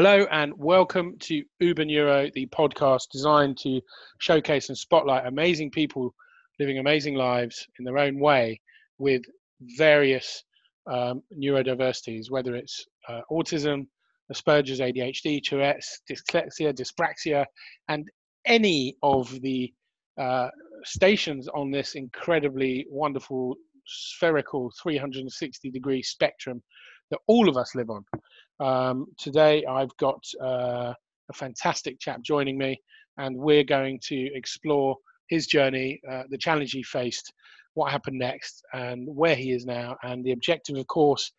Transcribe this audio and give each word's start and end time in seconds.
Hello 0.00 0.28
and 0.30 0.56
welcome 0.56 1.16
to 1.18 1.42
Uber 1.58 1.84
Neuro, 1.84 2.30
the 2.32 2.46
podcast 2.46 3.08
designed 3.10 3.58
to 3.58 3.80
showcase 4.20 4.68
and 4.68 4.78
spotlight 4.78 5.26
amazing 5.26 5.72
people 5.72 6.14
living 6.60 6.78
amazing 6.78 7.16
lives 7.16 7.66
in 7.80 7.84
their 7.84 7.98
own 7.98 8.20
way 8.20 8.60
with 8.98 9.22
various 9.76 10.44
um, 10.86 11.20
neurodiversities, 11.36 12.30
whether 12.30 12.54
it's 12.54 12.86
uh, 13.08 13.22
autism, 13.28 13.88
Asperger's, 14.32 14.78
ADHD, 14.78 15.42
Tourette's, 15.42 16.00
dyslexia, 16.08 16.72
dyspraxia, 16.72 17.44
and 17.88 18.08
any 18.44 18.96
of 19.02 19.28
the 19.40 19.74
uh, 20.16 20.46
stations 20.84 21.48
on 21.48 21.72
this 21.72 21.96
incredibly 21.96 22.86
wonderful 22.88 23.56
spherical 23.84 24.70
360 24.80 25.72
degree 25.72 26.04
spectrum 26.04 26.62
that 27.10 27.18
all 27.26 27.48
of 27.48 27.56
us 27.56 27.74
live 27.74 27.90
on. 27.90 28.04
Um, 28.60 29.06
today, 29.18 29.64
I've 29.64 29.96
got 29.98 30.22
uh, 30.42 30.92
a 31.30 31.32
fantastic 31.34 31.98
chap 32.00 32.22
joining 32.22 32.58
me, 32.58 32.80
and 33.16 33.36
we're 33.36 33.64
going 33.64 34.00
to 34.04 34.30
explore 34.34 34.96
his 35.28 35.46
journey, 35.46 36.00
uh, 36.10 36.24
the 36.30 36.38
challenge 36.38 36.72
he 36.72 36.82
faced, 36.82 37.32
what 37.74 37.92
happened 37.92 38.18
next, 38.18 38.62
and 38.72 39.06
where 39.06 39.36
he 39.36 39.52
is 39.52 39.64
now. 39.66 39.96
And 40.02 40.24
the 40.24 40.32
objective, 40.32 40.76
of 40.76 40.86
course, 40.86 41.30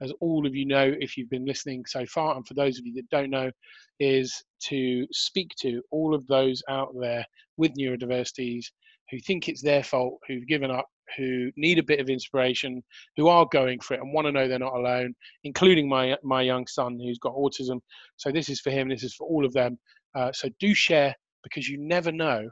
as 0.00 0.12
all 0.20 0.46
of 0.46 0.54
you 0.54 0.66
know, 0.66 0.94
if 1.00 1.16
you've 1.16 1.30
been 1.30 1.46
listening 1.46 1.84
so 1.86 2.06
far, 2.06 2.36
and 2.36 2.46
for 2.46 2.54
those 2.54 2.78
of 2.78 2.86
you 2.86 2.94
that 2.94 3.10
don't 3.10 3.30
know, 3.30 3.50
is 3.98 4.44
to 4.64 5.06
speak 5.12 5.50
to 5.60 5.82
all 5.90 6.14
of 6.14 6.26
those 6.26 6.62
out 6.68 6.94
there 7.00 7.26
with 7.56 7.74
neurodiversities 7.74 8.66
who 9.10 9.18
think 9.18 9.48
it's 9.48 9.62
their 9.62 9.82
fault, 9.82 10.18
who've 10.28 10.46
given 10.46 10.70
up, 10.70 10.86
who 11.16 11.50
need 11.56 11.78
a 11.78 11.82
bit 11.82 12.00
of 12.00 12.08
inspiration, 12.08 12.82
who 13.16 13.28
are 13.28 13.46
going 13.50 13.80
for 13.80 13.94
it 13.94 14.00
and 14.00 14.12
want 14.12 14.26
to 14.26 14.32
know 14.32 14.48
they're 14.48 14.58
not 14.58 14.74
alone, 14.74 15.14
including 15.44 15.88
my 15.88 16.16
my 16.22 16.42
young 16.42 16.66
son 16.66 16.98
who's 16.98 17.18
got 17.18 17.34
autism. 17.34 17.80
So 18.16 18.30
this 18.30 18.48
is 18.48 18.60
for 18.60 18.70
him. 18.70 18.88
This 18.88 19.04
is 19.04 19.14
for 19.14 19.26
all 19.26 19.44
of 19.44 19.52
them. 19.52 19.78
Uh, 20.14 20.32
so 20.32 20.48
do 20.58 20.74
share 20.74 21.14
because 21.42 21.68
you 21.68 21.78
never 21.78 22.12
know 22.12 22.48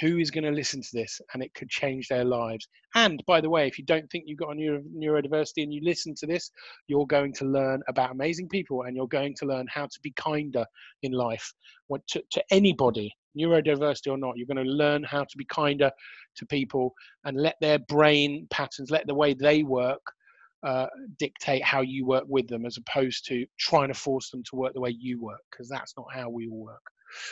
who 0.00 0.18
is 0.18 0.30
going 0.30 0.44
to 0.44 0.50
listen 0.50 0.80
to 0.80 0.88
this 0.92 1.20
and 1.32 1.42
it 1.42 1.52
could 1.54 1.68
change 1.68 2.08
their 2.08 2.24
lives. 2.24 2.66
And 2.94 3.22
by 3.26 3.40
the 3.40 3.50
way, 3.50 3.66
if 3.66 3.78
you 3.78 3.84
don't 3.84 4.10
think 4.10 4.24
you've 4.26 4.38
got 4.38 4.52
a 4.52 4.54
neuro- 4.54 4.82
neurodiversity 4.94 5.62
and 5.62 5.72
you 5.72 5.80
listen 5.82 6.14
to 6.16 6.26
this, 6.26 6.50
you're 6.86 7.06
going 7.06 7.32
to 7.34 7.44
learn 7.44 7.82
about 7.88 8.10
amazing 8.10 8.48
people 8.48 8.82
and 8.82 8.96
you're 8.96 9.08
going 9.08 9.34
to 9.36 9.46
learn 9.46 9.66
how 9.68 9.84
to 9.84 10.00
be 10.02 10.12
kinder 10.16 10.64
in 11.02 11.12
life 11.12 11.52
what, 11.88 12.06
to, 12.08 12.22
to 12.30 12.42
anybody, 12.50 13.12
neurodiversity 13.38 14.10
or 14.10 14.16
not. 14.16 14.36
You're 14.36 14.46
going 14.46 14.64
to 14.64 14.72
learn 14.72 15.04
how 15.04 15.24
to 15.24 15.36
be 15.36 15.44
kinder 15.44 15.90
to 16.36 16.46
people 16.46 16.94
and 17.24 17.36
let 17.36 17.56
their 17.60 17.78
brain 17.78 18.46
patterns, 18.50 18.90
let 18.90 19.06
the 19.06 19.14
way 19.14 19.34
they 19.34 19.62
work. 19.62 20.02
Uh, 20.64 20.86
dictate 21.18 21.64
how 21.64 21.80
you 21.80 22.06
work 22.06 22.22
with 22.28 22.46
them 22.46 22.64
as 22.64 22.76
opposed 22.76 23.26
to 23.26 23.44
trying 23.58 23.88
to 23.88 23.94
force 23.94 24.30
them 24.30 24.44
to 24.44 24.54
work 24.54 24.72
the 24.74 24.80
way 24.80 24.94
you 24.96 25.20
work 25.20 25.40
because 25.50 25.68
that's 25.68 25.92
not 25.96 26.06
how 26.14 26.28
we 26.28 26.46
all 26.46 26.60
work. 26.62 26.84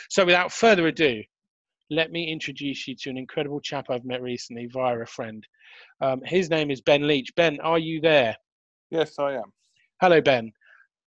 So, 0.09 0.25
without 0.25 0.51
further 0.51 0.87
ado, 0.87 1.23
let 1.89 2.11
me 2.11 2.31
introduce 2.31 2.87
you 2.87 2.95
to 2.95 3.09
an 3.09 3.17
incredible 3.17 3.59
chap 3.59 3.85
I've 3.89 4.05
met 4.05 4.21
recently 4.21 4.67
via 4.71 4.99
a 4.99 5.05
friend. 5.05 5.45
Um, 5.99 6.21
his 6.25 6.49
name 6.49 6.71
is 6.71 6.81
Ben 6.81 7.05
Leach. 7.05 7.35
Ben, 7.35 7.59
are 7.59 7.79
you 7.79 8.01
there? 8.01 8.35
Yes, 8.89 9.19
I 9.19 9.33
am. 9.33 9.53
Hello, 10.01 10.21
Ben. 10.21 10.51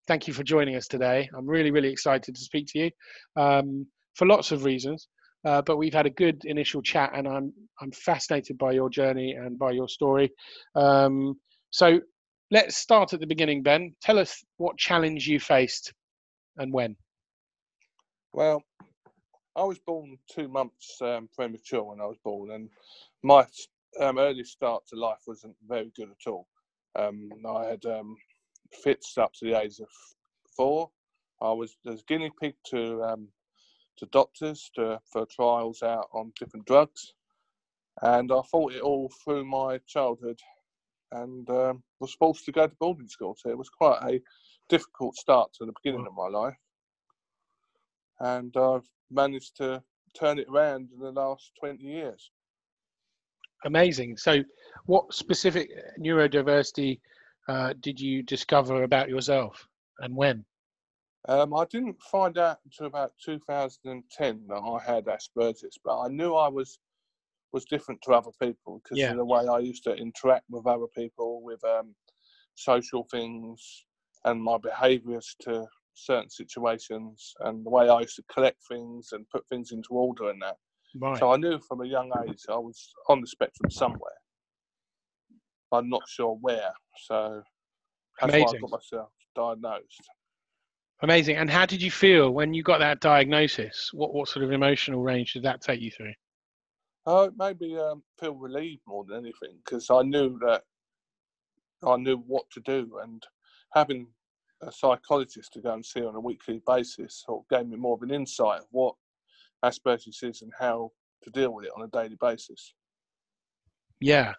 Thank 0.07 0.27
you 0.27 0.33
for 0.33 0.43
joining 0.43 0.75
us 0.75 0.87
today. 0.87 1.29
I'm 1.37 1.47
really, 1.47 1.71
really 1.71 1.91
excited 1.91 2.35
to 2.35 2.41
speak 2.41 2.67
to 2.69 2.79
you 2.79 2.91
um, 3.35 3.85
for 4.15 4.25
lots 4.25 4.51
of 4.51 4.63
reasons. 4.63 5.07
Uh, 5.43 5.61
but 5.61 5.77
we've 5.77 5.93
had 5.93 6.05
a 6.05 6.11
good 6.11 6.43
initial 6.45 6.81
chat, 6.81 7.11
and 7.15 7.27
I'm 7.27 7.53
I'm 7.79 7.91
fascinated 7.91 8.57
by 8.57 8.73
your 8.73 8.89
journey 8.89 9.33
and 9.33 9.57
by 9.57 9.71
your 9.71 9.89
story. 9.89 10.31
Um, 10.75 11.35
so 11.71 11.99
let's 12.51 12.77
start 12.77 13.13
at 13.13 13.19
the 13.19 13.27
beginning, 13.27 13.63
Ben. 13.63 13.95
Tell 14.01 14.19
us 14.19 14.43
what 14.57 14.77
challenge 14.77 15.27
you 15.27 15.39
faced 15.39 15.93
and 16.57 16.71
when. 16.71 16.95
Well, 18.33 18.63
I 19.55 19.63
was 19.63 19.79
born 19.79 20.17
two 20.29 20.47
months 20.47 20.97
um, 21.01 21.27
premature 21.35 21.83
when 21.83 21.99
I 21.99 22.05
was 22.05 22.17
born, 22.23 22.51
and 22.51 22.69
my 23.23 23.45
um, 23.99 24.19
early 24.19 24.43
start 24.43 24.83
to 24.87 24.95
life 24.95 25.19
wasn't 25.27 25.55
very 25.67 25.91
good 25.95 26.09
at 26.09 26.29
all. 26.29 26.47
Um, 26.95 27.29
I 27.47 27.65
had 27.65 27.85
um, 27.85 28.15
fits 28.83 29.17
up 29.17 29.33
to 29.33 29.45
the 29.45 29.59
age 29.59 29.79
of 29.79 29.89
four. 30.55 30.89
I 31.41 31.51
was, 31.51 31.75
was 31.83 32.03
guinea 32.07 32.31
pig 32.39 32.53
to 32.67 33.03
um, 33.03 33.27
to 34.01 34.07
doctors 34.07 34.71
to, 34.75 34.99
for 35.11 35.25
trials 35.27 35.83
out 35.83 36.07
on 36.11 36.33
different 36.37 36.65
drugs, 36.65 37.13
and 38.01 38.31
I 38.31 38.41
fought 38.49 38.73
it 38.73 38.81
all 38.81 39.11
through 39.23 39.45
my 39.45 39.79
childhood, 39.87 40.39
and 41.11 41.49
um, 41.49 41.83
was 41.99 42.13
forced 42.13 42.45
to 42.45 42.51
go 42.51 42.67
to 42.67 42.75
boarding 42.79 43.07
school. 43.07 43.35
So 43.37 43.49
it 43.49 43.57
was 43.57 43.69
quite 43.69 43.99
a 44.03 44.19
difficult 44.69 45.15
start 45.15 45.53
to 45.53 45.65
the 45.65 45.73
beginning 45.83 46.07
of 46.07 46.15
my 46.15 46.27
life, 46.27 46.57
and 48.19 48.55
I've 48.57 48.89
managed 49.11 49.57
to 49.57 49.83
turn 50.19 50.39
it 50.39 50.47
around 50.49 50.89
in 50.93 50.99
the 50.99 51.11
last 51.11 51.51
20 51.59 51.83
years. 51.83 52.31
Amazing. 53.65 54.17
So, 54.17 54.43
what 54.87 55.13
specific 55.13 55.69
neurodiversity 55.99 56.99
uh, 57.47 57.73
did 57.79 57.99
you 57.99 58.23
discover 58.23 58.81
about 58.83 59.09
yourself 59.09 59.67
and 59.99 60.15
when? 60.15 60.43
Um, 61.27 61.53
I 61.53 61.65
didn't 61.65 62.01
find 62.01 62.37
out 62.37 62.57
until 62.65 62.87
about 62.87 63.13
2010 63.23 64.45
that 64.47 64.55
I 64.55 64.79
had 64.83 65.05
Asperger's, 65.05 65.77
but 65.83 65.99
I 65.99 66.07
knew 66.07 66.33
I 66.33 66.47
was 66.47 66.79
was 67.53 67.65
different 67.65 68.01
to 68.01 68.13
other 68.13 68.31
people 68.41 68.81
because 68.81 68.97
yeah. 68.97 69.11
of 69.11 69.17
the 69.17 69.25
way 69.25 69.45
I 69.45 69.59
used 69.59 69.83
to 69.83 69.93
interact 69.93 70.45
with 70.49 70.65
other 70.65 70.87
people, 70.95 71.43
with 71.43 71.61
um, 71.65 71.93
social 72.55 73.05
things, 73.11 73.85
and 74.23 74.41
my 74.41 74.57
behaviours 74.57 75.35
to 75.41 75.65
certain 75.93 76.29
situations 76.29 77.33
and 77.41 77.65
the 77.65 77.69
way 77.69 77.89
I 77.89 78.01
used 78.01 78.15
to 78.15 78.23
collect 78.31 78.57
things 78.69 79.09
and 79.11 79.29
put 79.29 79.47
things 79.49 79.71
into 79.71 79.89
order 79.91 80.29
and 80.29 80.41
that. 80.41 80.55
Right. 80.99 81.17
So 81.17 81.31
I 81.31 81.37
knew 81.37 81.59
from 81.59 81.81
a 81.81 81.87
young 81.87 82.11
age 82.27 82.39
I 82.49 82.55
was 82.55 82.93
on 83.09 83.21
the 83.21 83.27
spectrum 83.27 83.69
somewhere. 83.69 84.11
I'm 85.71 85.89
not 85.89 86.03
sure 86.07 86.37
where. 86.41 86.71
So 87.05 87.41
that's 88.19 88.33
Amazing. 88.33 88.45
why 88.45 88.57
I 88.57 88.61
got 88.61 88.71
myself 88.71 89.09
diagnosed. 89.35 90.09
Amazing. 91.03 91.37
And 91.37 91.49
how 91.49 91.65
did 91.65 91.81
you 91.81 91.89
feel 91.89 92.31
when 92.31 92.53
you 92.53 92.61
got 92.61 92.79
that 92.79 92.99
diagnosis? 92.99 93.89
What 93.93 94.13
what 94.13 94.27
sort 94.27 94.45
of 94.45 94.51
emotional 94.51 95.01
range 95.01 95.33
did 95.33 95.43
that 95.43 95.61
take 95.61 95.81
you 95.81 95.91
through? 95.91 96.13
Uh, 97.07 97.29
it 97.29 97.33
made 97.37 97.59
me 97.59 97.77
um, 97.77 98.03
feel 98.19 98.35
relieved 98.35 98.83
more 98.87 99.03
than 99.03 99.17
anything 99.17 99.57
because 99.65 99.89
I 99.89 100.03
knew 100.03 100.37
that 100.45 100.63
I 101.85 101.97
knew 101.97 102.17
what 102.17 102.49
to 102.51 102.59
do 102.59 102.99
and 103.01 103.23
having 103.73 104.07
a 104.61 104.71
psychologist 104.71 105.53
to 105.53 105.61
go 105.61 105.73
and 105.73 105.83
see 105.83 106.05
on 106.05 106.15
a 106.15 106.19
weekly 106.19 106.61
basis 106.67 107.23
sort 107.25 107.43
of 107.43 107.57
gave 107.57 107.67
me 107.67 107.77
more 107.77 107.95
of 107.95 108.03
an 108.03 108.13
insight 108.13 108.59
of 108.59 108.67
what 108.69 108.93
Asperger's 109.65 110.21
is 110.21 110.43
and 110.43 110.51
how 110.59 110.91
to 111.23 111.29
deal 111.31 111.53
with 111.53 111.65
it 111.65 111.71
on 111.75 111.83
a 111.83 111.87
daily 111.87 112.17
basis. 112.19 112.73
Yeah. 113.99 114.33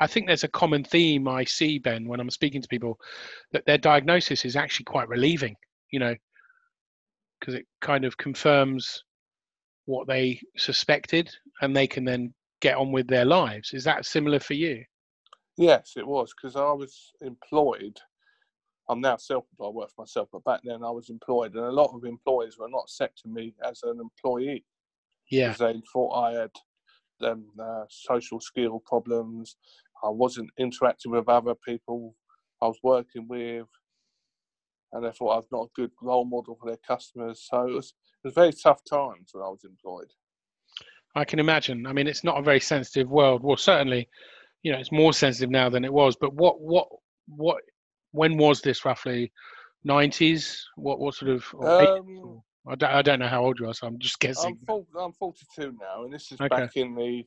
I 0.00 0.06
think 0.06 0.26
there's 0.26 0.44
a 0.44 0.48
common 0.48 0.82
theme 0.84 1.28
I 1.28 1.44
see, 1.44 1.78
Ben, 1.78 2.08
when 2.08 2.20
I'm 2.20 2.30
speaking 2.30 2.60
to 2.60 2.68
people, 2.68 2.98
that 3.52 3.64
their 3.64 3.78
diagnosis 3.78 4.44
is 4.44 4.56
actually 4.56 4.84
quite 4.84 5.08
relieving, 5.08 5.54
you 5.90 5.98
know, 5.98 6.14
because 7.38 7.54
it 7.54 7.66
kind 7.80 8.04
of 8.04 8.16
confirms 8.16 9.04
what 9.86 10.06
they 10.06 10.40
suspected 10.56 11.30
and 11.60 11.76
they 11.76 11.86
can 11.86 12.04
then 12.04 12.32
get 12.60 12.76
on 12.76 12.92
with 12.92 13.06
their 13.06 13.24
lives. 13.24 13.74
Is 13.74 13.84
that 13.84 14.06
similar 14.06 14.40
for 14.40 14.54
you? 14.54 14.82
Yes, 15.56 15.92
it 15.96 16.06
was 16.06 16.32
because 16.34 16.56
I 16.56 16.72
was 16.72 17.12
employed 17.20 17.98
I'm 18.88 19.00
now 19.00 19.16
self-employed, 19.16 19.66
I 19.66 19.70
work 19.70 19.90
for 19.94 20.02
myself, 20.02 20.28
but 20.32 20.44
back 20.44 20.60
then 20.62 20.84
I 20.84 20.90
was 20.90 21.08
employed, 21.08 21.54
and 21.54 21.64
a 21.64 21.70
lot 21.70 21.94
of 21.94 22.04
employers 22.04 22.58
were 22.58 22.68
not 22.68 22.84
accepting 22.84 23.32
me 23.32 23.54
as 23.64 23.82
an 23.82 23.98
employee. 24.00 24.64
Yeah, 25.30 25.48
because 25.48 25.58
they 25.74 25.82
thought 25.92 26.12
I 26.12 26.32
had 26.32 26.50
um, 27.22 27.46
uh, 27.58 27.84
social 27.88 28.40
skill 28.40 28.82
problems. 28.84 29.56
I 30.02 30.10
wasn't 30.10 30.50
interacting 30.58 31.12
with 31.12 31.28
other 31.28 31.54
people 31.54 32.14
I 32.60 32.66
was 32.66 32.78
working 32.82 33.26
with, 33.26 33.66
and 34.94 35.04
they 35.04 35.10
thought 35.10 35.32
I 35.32 35.36
was 35.36 35.48
not 35.52 35.66
a 35.66 35.80
good 35.80 35.90
role 36.00 36.24
model 36.24 36.56
for 36.58 36.68
their 36.68 36.78
customers. 36.86 37.46
So 37.50 37.68
it 37.68 37.74
was 37.74 37.94
it 38.24 38.28
was 38.28 38.34
very 38.34 38.52
tough 38.52 38.80
times 38.88 39.30
when 39.32 39.44
I 39.44 39.48
was 39.48 39.64
employed. 39.64 40.10
I 41.14 41.24
can 41.24 41.38
imagine. 41.38 41.86
I 41.86 41.92
mean, 41.92 42.06
it's 42.06 42.24
not 42.24 42.38
a 42.38 42.42
very 42.42 42.60
sensitive 42.60 43.08
world. 43.08 43.42
Well, 43.42 43.56
certainly, 43.56 44.08
you 44.62 44.72
know, 44.72 44.78
it's 44.78 44.90
more 44.90 45.12
sensitive 45.12 45.50
now 45.50 45.68
than 45.68 45.84
it 45.84 45.92
was. 45.92 46.16
But 46.16 46.32
what 46.34 46.60
what 46.60 46.88
what 47.26 47.58
when 48.12 48.36
was 48.36 48.62
this 48.62 48.84
roughly? 48.84 49.30
90s? 49.86 50.60
What 50.76 50.98
what 50.98 51.14
sort 51.14 51.32
of? 51.32 51.44
Um, 51.62 52.42
I 52.66 52.74
don't 52.74 52.90
I 52.90 53.02
don't 53.02 53.18
know 53.18 53.28
how 53.28 53.44
old 53.44 53.58
you 53.60 53.68
are, 53.68 53.74
so 53.74 53.86
I'm 53.86 53.98
just 53.98 54.18
guessing. 54.18 54.58
I'm, 54.68 54.86
I'm 54.98 55.12
42 55.12 55.76
now, 55.80 56.04
and 56.04 56.12
this 56.12 56.32
is 56.32 56.40
okay. 56.40 56.48
back 56.48 56.76
in 56.76 56.94
the 56.94 57.24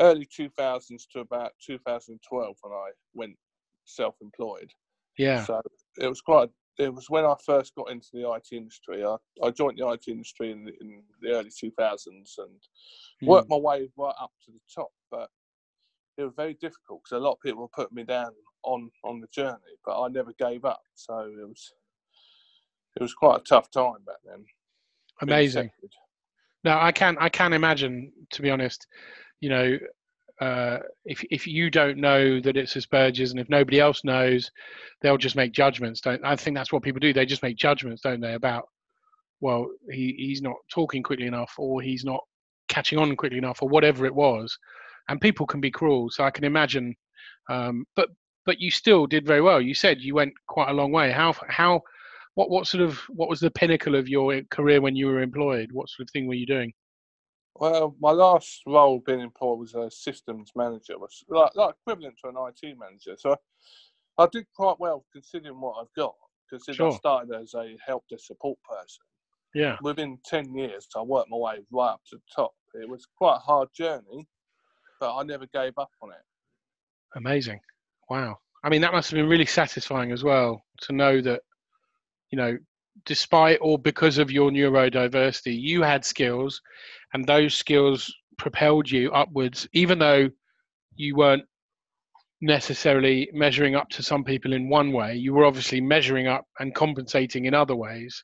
early 0.00 0.26
2000s 0.26 1.02
to 1.12 1.20
about 1.20 1.52
2012 1.66 2.56
when 2.60 2.72
I 2.72 2.90
went 3.14 3.34
self-employed. 3.84 4.70
Yeah. 5.18 5.44
So 5.44 5.60
it 6.00 6.08
was 6.08 6.20
quite. 6.20 6.50
It 6.78 6.94
was 6.94 7.08
when 7.08 7.24
I 7.24 7.34
first 7.44 7.74
got 7.74 7.90
into 7.90 8.08
the 8.12 8.30
IT 8.32 8.48
industry. 8.52 9.04
I, 9.04 9.16
I 9.42 9.50
joined 9.50 9.78
the 9.78 9.88
IT 9.88 10.08
industry 10.08 10.50
in 10.50 10.64
the, 10.64 10.72
in 10.80 11.02
the 11.22 11.30
early 11.30 11.50
2000s 11.50 12.06
and 12.06 12.26
mm. 12.38 13.26
worked 13.26 13.48
my 13.48 13.56
way 13.56 13.88
right 13.96 14.14
up 14.20 14.32
to 14.44 14.52
the 14.52 14.60
top. 14.74 14.90
But 15.10 15.30
it 16.18 16.24
was 16.24 16.34
very 16.36 16.54
difficult 16.54 17.02
because 17.02 17.16
a 17.16 17.20
lot 17.20 17.32
of 17.32 17.40
people 17.40 17.62
were 17.62 17.68
putting 17.68 17.94
me 17.94 18.04
down 18.04 18.32
on 18.64 18.90
on 19.04 19.20
the 19.20 19.28
journey, 19.28 19.58
but 19.84 20.00
I 20.00 20.08
never 20.08 20.32
gave 20.38 20.64
up. 20.64 20.82
So 20.94 21.20
it 21.20 21.48
was 21.48 21.72
it 22.96 23.02
was 23.02 23.14
quite 23.14 23.40
a 23.40 23.44
tough 23.44 23.70
time 23.70 24.04
back 24.06 24.16
then. 24.24 24.44
Amazing. 25.22 25.70
Now 26.64 26.82
I 26.82 26.92
can 26.92 27.16
I 27.20 27.28
can 27.28 27.52
imagine, 27.52 28.12
to 28.30 28.42
be 28.42 28.50
honest, 28.50 28.86
you 29.40 29.48
know, 29.48 29.78
uh, 30.40 30.78
if 31.04 31.24
if 31.30 31.46
you 31.46 31.70
don't 31.70 31.98
know 31.98 32.40
that 32.40 32.56
it's 32.56 32.74
Asperger's 32.74 33.30
and 33.30 33.40
if 33.40 33.48
nobody 33.48 33.80
else 33.80 34.04
knows, 34.04 34.50
they'll 35.00 35.16
just 35.16 35.36
make 35.36 35.52
judgments. 35.52 36.00
Don't 36.00 36.24
I 36.24 36.36
think 36.36 36.56
that's 36.56 36.72
what 36.72 36.82
people 36.82 37.00
do? 37.00 37.12
They 37.12 37.26
just 37.26 37.42
make 37.42 37.56
judgments, 37.56 38.02
don't 38.02 38.20
they? 38.20 38.34
About 38.34 38.68
well, 39.40 39.68
he 39.90 40.14
he's 40.18 40.42
not 40.42 40.56
talking 40.70 41.02
quickly 41.02 41.26
enough, 41.26 41.54
or 41.58 41.80
he's 41.80 42.04
not 42.04 42.20
catching 42.68 42.98
on 42.98 43.16
quickly 43.16 43.38
enough, 43.38 43.62
or 43.62 43.68
whatever 43.68 44.04
it 44.04 44.14
was. 44.14 44.56
And 45.08 45.20
people 45.20 45.46
can 45.46 45.60
be 45.60 45.70
cruel, 45.70 46.10
so 46.10 46.24
I 46.24 46.30
can 46.30 46.44
imagine. 46.44 46.94
Um, 47.48 47.86
but 47.94 48.10
but 48.44 48.60
you 48.60 48.70
still 48.70 49.06
did 49.06 49.26
very 49.26 49.40
well. 49.40 49.60
You 49.60 49.74
said 49.74 50.00
you 50.00 50.14
went 50.14 50.34
quite 50.48 50.68
a 50.68 50.74
long 50.74 50.92
way. 50.92 51.12
How 51.12 51.34
how 51.48 51.80
what 52.34 52.50
what 52.50 52.66
sort 52.66 52.82
of 52.82 52.98
what 53.08 53.30
was 53.30 53.40
the 53.40 53.50
pinnacle 53.50 53.94
of 53.94 54.08
your 54.08 54.42
career 54.50 54.82
when 54.82 54.96
you 54.96 55.06
were 55.06 55.22
employed? 55.22 55.70
What 55.72 55.88
sort 55.88 56.06
of 56.06 56.12
thing 56.12 56.26
were 56.26 56.34
you 56.34 56.46
doing? 56.46 56.72
Well, 57.60 57.96
my 58.00 58.12
last 58.12 58.62
role 58.66 59.02
being 59.04 59.20
employed 59.20 59.58
was 59.58 59.74
a 59.74 59.90
systems 59.90 60.52
manager, 60.56 60.98
was 60.98 61.24
like, 61.28 61.54
like 61.54 61.74
equivalent 61.82 62.16
to 62.22 62.28
an 62.28 62.36
IT 62.36 62.76
manager. 62.78 63.16
So 63.18 63.36
I 64.18 64.26
did 64.32 64.46
quite 64.54 64.76
well 64.78 65.04
considering 65.12 65.60
what 65.60 65.76
I've 65.80 65.92
got. 65.96 66.14
Because 66.50 66.76
sure. 66.76 66.92
I 66.92 66.96
started 66.96 67.34
as 67.34 67.54
a 67.54 67.76
help 67.84 68.04
desk 68.08 68.26
support 68.26 68.58
person, 68.62 69.02
yeah, 69.54 69.76
within 69.82 70.18
ten 70.24 70.54
years, 70.54 70.86
I 70.96 71.02
worked 71.02 71.28
my 71.28 71.36
way 71.36 71.56
right 71.72 71.90
up 71.90 72.02
to 72.10 72.16
the 72.16 72.22
top. 72.34 72.52
It 72.74 72.88
was 72.88 73.06
quite 73.16 73.36
a 73.36 73.40
hard 73.40 73.68
journey, 73.74 74.28
but 75.00 75.16
I 75.16 75.24
never 75.24 75.46
gave 75.52 75.72
up 75.76 75.90
on 76.02 76.10
it. 76.10 76.22
Amazing! 77.16 77.60
Wow. 78.08 78.38
I 78.62 78.68
mean, 78.68 78.80
that 78.82 78.92
must 78.92 79.10
have 79.10 79.16
been 79.16 79.28
really 79.28 79.46
satisfying 79.46 80.12
as 80.12 80.24
well 80.24 80.64
to 80.82 80.92
know 80.92 81.20
that, 81.20 81.42
you 82.30 82.38
know, 82.38 82.56
despite 83.04 83.58
or 83.60 83.78
because 83.78 84.18
of 84.18 84.30
your 84.30 84.50
neurodiversity, 84.50 85.60
you 85.60 85.82
had 85.82 86.04
skills 86.04 86.60
and 87.16 87.26
those 87.26 87.54
skills 87.54 88.14
propelled 88.36 88.90
you 88.90 89.10
upwards, 89.12 89.66
even 89.72 89.98
though 89.98 90.28
you 90.96 91.16
weren't 91.16 91.44
necessarily 92.42 93.26
measuring 93.32 93.74
up 93.74 93.88
to 93.88 94.02
some 94.02 94.22
people 94.22 94.52
in 94.52 94.68
one 94.68 94.92
way. 94.92 95.14
You 95.14 95.32
were 95.32 95.46
obviously 95.46 95.80
measuring 95.80 96.26
up 96.26 96.44
and 96.60 96.74
compensating 96.74 97.46
in 97.46 97.54
other 97.54 97.74
ways. 97.74 98.22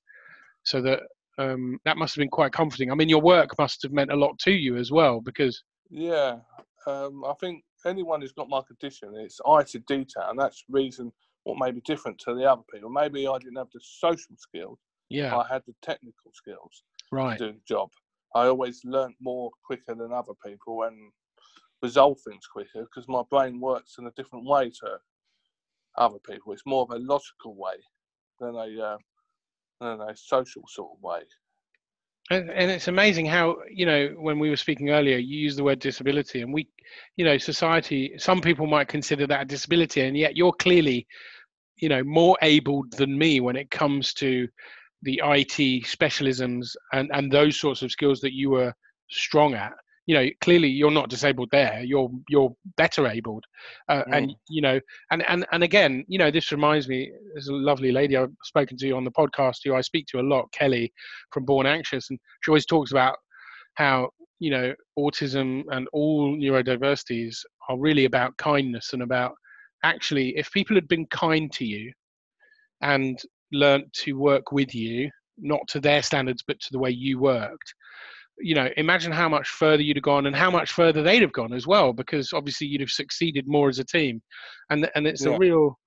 So 0.64 0.82
that 0.82 1.00
um, 1.38 1.78
that 1.86 1.96
must 1.96 2.14
have 2.14 2.20
been 2.20 2.28
quite 2.28 2.52
comforting. 2.52 2.92
I 2.92 2.94
mean, 2.94 3.08
your 3.08 3.22
work 3.22 3.58
must 3.58 3.82
have 3.82 3.92
meant 3.92 4.12
a 4.12 4.16
lot 4.16 4.38
to 4.40 4.52
you 4.52 4.76
as 4.76 4.90
well 4.92 5.22
because. 5.22 5.62
Yeah, 5.88 6.40
um, 6.86 7.24
I 7.24 7.32
think 7.40 7.64
anyone 7.86 8.20
who's 8.20 8.32
got 8.32 8.50
my 8.50 8.60
condition, 8.60 9.14
it's 9.16 9.40
eye 9.46 9.62
to 9.62 9.78
detail, 9.88 10.26
and 10.28 10.38
that's 10.38 10.64
reason 10.68 11.10
what 11.44 11.56
may 11.58 11.70
be 11.70 11.80
different 11.86 12.18
to 12.26 12.34
the 12.34 12.44
other 12.44 12.62
people. 12.70 12.90
Maybe 12.90 13.26
I 13.26 13.38
didn't 13.38 13.56
have 13.56 13.72
the 13.72 13.80
social 13.82 14.36
skills. 14.36 14.78
Yeah. 15.08 15.34
I 15.34 15.46
had 15.50 15.62
the 15.66 15.74
technical 15.80 16.30
skills 16.34 16.84
right. 17.10 17.38
to 17.38 17.46
do 17.46 17.52
the 17.52 17.60
job. 17.66 17.88
I 18.34 18.46
always 18.46 18.81
learnt 18.84 19.17
more 19.20 19.50
quicker 19.64 19.94
than 19.94 20.12
other 20.12 20.32
people 20.44 20.84
and 20.84 21.12
resolve 21.82 22.19
things 22.20 22.46
quicker 22.46 22.82
because 22.82 23.08
my 23.08 23.23
brain 23.31 23.61
works 23.61 23.96
in 23.99 24.06
a 24.06 24.12
different 24.12 24.46
way 24.46 24.70
to 24.70 24.99
other 25.99 26.19
people. 26.26 26.52
It's 26.52 26.67
more 26.67 26.82
of 26.82 26.90
a 26.90 26.99
logical 26.99 27.55
way 27.55 27.75
than 28.40 28.55
a 28.55 28.82
uh, 28.82 28.96
than 29.81 30.00
a 30.00 30.17
social 30.17 30.62
sort 30.69 30.93
of 30.96 31.02
way. 31.02 31.20
And, 32.31 32.50
and 32.50 32.70
it's 32.70 32.88
amazing 32.88 33.26
how 33.26 33.56
you 33.70 33.84
know 33.84 34.14
when 34.19 34.38
we 34.38 34.49
were 34.49 34.56
speaking 34.56 34.90
earlier, 34.90 35.19
you 35.19 35.38
used 35.38 35.58
the 35.58 35.64
word 35.64 35.81
disability, 35.81 36.40
and 36.40 36.52
we, 36.52 36.69
you 37.17 37.25
know, 37.25 37.37
society. 37.37 38.14
Some 38.17 38.40
people 38.40 38.67
might 38.67 38.88
consider 38.88 39.26
that 39.26 39.43
a 39.43 39.44
disability, 39.44 40.02
and 40.02 40.17
yet 40.17 40.37
you're 40.37 40.52
clearly, 40.52 41.06
you 41.76 41.88
know, 41.88 42.02
more 42.05 42.38
able 42.40 42.84
than 42.96 43.19
me 43.19 43.40
when 43.40 43.56
it 43.56 43.70
comes 43.70 44.14
to 44.14 44.49
the 45.02 45.20
IT 45.25 45.84
specialisms 45.84 46.75
and 46.93 47.10
and 47.12 47.31
those 47.31 47.58
sorts 47.58 47.82
of 47.82 47.90
skills 47.90 48.20
that 48.20 48.32
you 48.32 48.50
were 48.50 48.72
strong 49.10 49.54
at 49.54 49.72
you 50.06 50.14
know 50.14 50.28
clearly 50.40 50.69
you're 50.69 50.90
not 50.90 51.08
disabled 51.08 51.49
there 51.52 51.82
you're 51.84 52.10
you're 52.28 52.52
better 52.76 53.06
abled 53.06 53.44
uh, 53.88 54.02
mm. 54.02 54.16
and 54.16 54.32
you 54.49 54.60
know 54.60 54.81
and 55.10 55.25
and 55.28 55.46
and 55.52 55.62
again 55.62 56.04
you 56.08 56.19
know 56.19 56.31
this 56.31 56.50
reminds 56.50 56.88
me 56.88 57.10
there's 57.32 57.49
a 57.49 57.54
lovely 57.54 57.93
lady 57.93 58.16
i've 58.16 58.32
spoken 58.43 58.76
to 58.76 58.90
on 58.93 59.04
the 59.04 59.10
podcast 59.12 59.58
who 59.64 59.75
i 59.75 59.81
speak 59.81 60.06
to 60.06 60.20
a 60.20 60.22
lot 60.22 60.50
kelly 60.52 60.93
from 61.31 61.44
born 61.44 61.66
anxious 61.66 62.10
and 62.10 62.19
she 62.43 62.50
always 62.50 62.66
talks 62.66 62.90
about 62.90 63.16
how 63.75 64.08
you 64.38 64.50
know 64.50 64.75
autism 64.98 65.62
and 65.70 65.88
all 65.93 66.37
neurodiversities 66.37 67.37
are 67.69 67.78
really 67.78 68.05
about 68.05 68.37
kindness 68.38 68.93
and 68.93 69.02
about 69.02 69.34
actually 69.84 70.37
if 70.37 70.50
people 70.52 70.75
had 70.75 70.88
been 70.88 71.06
kind 71.06 71.52
to 71.52 71.64
you 71.64 71.93
and 72.82 73.20
learnt 73.52 73.93
to 73.93 74.12
work 74.14 74.52
with 74.52 74.75
you 74.75 75.10
not 75.38 75.60
to 75.69 75.81
their 75.81 76.02
standards 76.02 76.43
but 76.46 76.58
to 76.60 76.69
the 76.72 76.78
way 76.78 76.90
you 76.90 77.19
worked 77.19 77.75
you 78.38 78.54
know, 78.54 78.69
imagine 78.76 79.12
how 79.12 79.28
much 79.28 79.49
further 79.49 79.82
you'd 79.82 79.96
have 79.96 80.02
gone 80.02 80.26
and 80.26 80.34
how 80.34 80.50
much 80.50 80.72
further 80.72 81.02
they'd 81.02 81.22
have 81.22 81.32
gone 81.32 81.52
as 81.52 81.66
well, 81.66 81.93
because 81.93 82.32
obviously 82.32 82.66
you'd 82.66 82.81
have 82.81 82.90
succeeded 82.90 83.46
more 83.46 83.69
as 83.69 83.78
a 83.78 83.84
team. 83.84 84.20
And 84.70 84.90
and 84.94 85.06
it's 85.06 85.25
yeah. 85.25 85.32
a 85.32 85.38
real, 85.38 85.78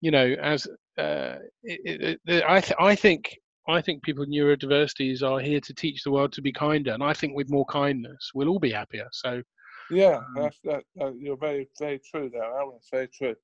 you 0.00 0.10
know, 0.10 0.34
as 0.42 0.66
uh, 0.98 1.36
it, 1.62 2.18
it, 2.26 2.44
I 2.46 2.60
th- 2.60 2.76
I 2.78 2.94
think 2.94 3.36
I 3.68 3.80
think 3.80 4.02
people 4.02 4.22
with 4.22 4.30
neurodiversities 4.30 5.22
are 5.22 5.40
here 5.40 5.60
to 5.60 5.74
teach 5.74 6.02
the 6.02 6.10
world 6.10 6.32
to 6.32 6.42
be 6.42 6.52
kinder, 6.52 6.92
and 6.92 7.02
I 7.02 7.12
think 7.12 7.36
with 7.36 7.50
more 7.50 7.66
kindness, 7.66 8.30
we'll 8.34 8.48
all 8.48 8.58
be 8.58 8.72
happier. 8.72 9.08
So, 9.12 9.42
yeah, 9.90 10.16
um, 10.16 10.34
that's, 10.36 10.58
that, 10.64 10.84
that, 10.96 11.14
you're 11.18 11.36
very 11.36 11.68
very 11.78 12.00
true 12.10 12.30
there, 12.32 12.44
Alan. 12.44 12.76
It's 12.76 12.90
very 12.90 13.08
true. 13.08 13.34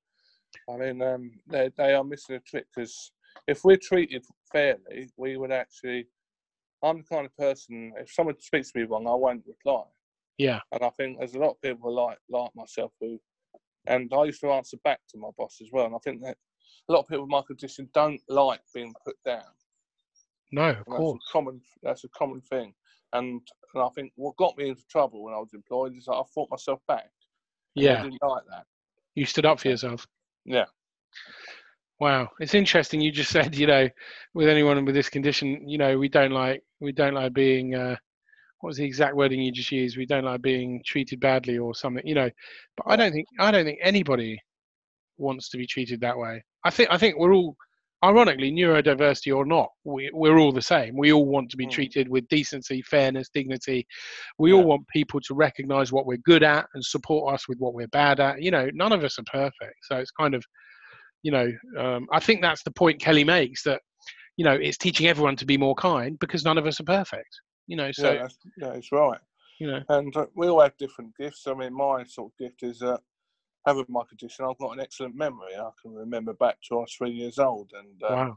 I 0.69 0.77
mean, 0.77 1.01
um, 1.01 1.31
they 1.47 1.71
they 1.77 1.93
are 1.93 2.03
missing 2.03 2.35
a 2.35 2.39
trick 2.39 2.65
because 2.75 3.11
if 3.47 3.63
we're 3.63 3.77
treated 3.77 4.25
fairly, 4.51 5.09
we 5.17 5.37
would 5.37 5.51
actually 5.51 6.07
I'm 6.83 6.97
the 6.99 7.03
kind 7.03 7.25
of 7.25 7.35
person, 7.35 7.93
if 7.97 8.11
someone 8.11 8.35
speaks 8.39 8.71
to 8.71 8.79
me 8.79 8.85
wrong, 8.85 9.07
I 9.07 9.15
won't 9.15 9.43
reply. 9.45 9.83
Yeah. 10.37 10.59
And 10.71 10.83
I 10.83 10.89
think 10.91 11.17
there's 11.17 11.35
a 11.35 11.39
lot 11.39 11.51
of 11.51 11.61
people 11.61 11.93
like 11.93 12.17
like 12.29 12.51
myself 12.55 12.93
who, 13.01 13.19
and 13.87 14.11
I 14.15 14.23
used 14.23 14.41
to 14.41 14.51
answer 14.51 14.77
back 14.83 14.99
to 15.09 15.17
my 15.17 15.29
boss 15.37 15.57
as 15.61 15.69
well. 15.71 15.85
And 15.85 15.95
I 15.95 15.99
think 16.03 16.21
that 16.23 16.37
a 16.87 16.93
lot 16.93 17.01
of 17.01 17.07
people 17.07 17.23
with 17.23 17.31
my 17.31 17.41
condition 17.45 17.89
don't 17.93 18.21
like 18.29 18.61
being 18.73 18.93
put 19.05 19.17
down. 19.25 19.43
No, 20.51 20.69
of 20.69 20.77
and 20.77 20.85
course. 20.85 21.19
That's 21.19 21.29
a 21.29 21.33
common. 21.33 21.61
That's 21.83 22.03
a 22.05 22.09
common 22.09 22.41
thing. 22.41 22.73
And 23.11 23.41
and 23.73 23.83
I 23.83 23.89
think 23.89 24.13
what 24.15 24.37
got 24.37 24.57
me 24.57 24.69
into 24.69 24.83
trouble 24.89 25.23
when 25.23 25.33
I 25.33 25.39
was 25.39 25.53
employed 25.53 25.95
is 25.97 26.05
that 26.05 26.13
I 26.13 26.23
fought 26.33 26.49
myself 26.49 26.79
back. 26.87 27.09
Yeah. 27.75 27.99
I 27.99 28.03
didn't 28.03 28.23
like 28.23 28.43
that. 28.49 28.65
You 29.15 29.25
stood 29.25 29.45
up 29.45 29.59
for 29.59 29.67
yourself. 29.67 30.07
Yeah. 30.45 30.65
Wow, 31.99 32.29
it's 32.39 32.53
interesting. 32.53 33.01
You 33.01 33.11
just 33.11 33.31
said, 33.31 33.55
you 33.55 33.67
know, 33.67 33.89
with 34.33 34.47
anyone 34.47 34.83
with 34.85 34.95
this 34.95 35.09
condition, 35.09 35.67
you 35.67 35.77
know, 35.77 35.97
we 35.97 36.09
don't 36.09 36.31
like 36.31 36.61
we 36.79 36.91
don't 36.91 37.13
like 37.13 37.33
being. 37.33 37.75
Uh, 37.75 37.95
what 38.61 38.69
was 38.69 38.77
the 38.77 38.85
exact 38.85 39.15
wording 39.15 39.41
you 39.41 39.53
just 39.53 39.71
used? 39.71 39.97
We 39.97 40.05
don't 40.05 40.25
like 40.25 40.41
being 40.41 40.81
treated 40.85 41.21
badly 41.21 41.57
or 41.57 41.73
something, 41.73 42.05
you 42.05 42.15
know. 42.15 42.29
But 42.75 42.87
I 42.87 42.95
don't 42.97 43.13
think 43.13 43.27
I 43.39 43.51
don't 43.51 43.65
think 43.65 43.79
anybody 43.81 44.37
wants 45.17 45.49
to 45.49 45.57
be 45.57 45.65
treated 45.65 46.01
that 46.01 46.17
way. 46.17 46.43
I 46.65 46.69
think 46.69 46.89
I 46.91 46.97
think 46.97 47.17
we're 47.17 47.33
all, 47.33 47.55
ironically, 48.03 48.51
neurodiversity 48.51 49.35
or 49.35 49.45
not, 49.45 49.69
we, 49.85 50.09
we're 50.13 50.39
all 50.39 50.51
the 50.51 50.61
same. 50.61 50.97
We 50.97 51.13
all 51.13 51.25
want 51.25 51.49
to 51.51 51.57
be 51.57 51.67
mm. 51.67 51.71
treated 51.71 52.09
with 52.09 52.27
decency, 52.27 52.81
fairness, 52.81 53.29
dignity. 53.33 53.85
We 54.37 54.51
yeah. 54.51 54.57
all 54.57 54.65
want 54.65 54.87
people 54.87 55.21
to 55.21 55.33
recognise 55.33 55.91
what 55.91 56.05
we're 56.05 56.17
good 56.17 56.43
at 56.43 56.65
and 56.73 56.83
support 56.83 57.33
us 57.33 57.47
with 57.47 57.59
what 57.59 57.73
we're 57.73 57.87
bad 57.87 58.19
at. 58.19 58.41
You 58.41 58.51
know, 58.51 58.69
none 58.73 58.91
of 58.91 59.03
us 59.03 59.19
are 59.19 59.23
perfect, 59.31 59.75
so 59.83 59.97
it's 59.97 60.11
kind 60.11 60.33
of 60.33 60.43
you 61.23 61.31
know, 61.31 61.51
um, 61.77 62.07
I 62.11 62.19
think 62.19 62.41
that's 62.41 62.63
the 62.63 62.71
point 62.71 62.99
Kelly 62.99 63.23
makes 63.23 63.63
that, 63.63 63.81
you 64.37 64.45
know, 64.45 64.53
it's 64.53 64.77
teaching 64.77 65.07
everyone 65.07 65.35
to 65.37 65.45
be 65.45 65.57
more 65.57 65.75
kind 65.75 66.17
because 66.19 66.45
none 66.45 66.57
of 66.57 66.65
us 66.65 66.79
are 66.79 66.85
perfect. 66.85 67.29
You 67.67 67.77
know, 67.77 67.91
so 67.91 68.13
yeah, 68.13 68.21
that's, 68.21 68.37
yeah 68.57 68.73
it's 68.73 68.91
right. 68.91 69.19
You 69.59 69.67
know, 69.67 69.81
and 69.89 70.15
uh, 70.15 70.27
we 70.35 70.47
all 70.47 70.61
have 70.61 70.77
different 70.77 71.15
gifts. 71.17 71.45
I 71.45 71.53
mean, 71.53 71.73
my 71.73 72.03
sort 72.05 72.31
of 72.31 72.37
gift 72.37 72.63
is 72.63 72.81
uh, 72.81 72.97
having 73.67 73.85
my 73.89 74.03
condition. 74.07 74.45
I've 74.45 74.57
got 74.57 74.71
an 74.71 74.79
excellent 74.79 75.15
memory. 75.15 75.55
I 75.59 75.69
can 75.81 75.93
remember 75.93 76.33
back 76.33 76.57
to 76.67 76.77
I 76.77 76.79
was 76.81 76.93
three 76.93 77.11
years 77.11 77.39
old, 77.39 77.71
and 77.77 78.01
uh, 78.03 78.15
wow. 78.15 78.35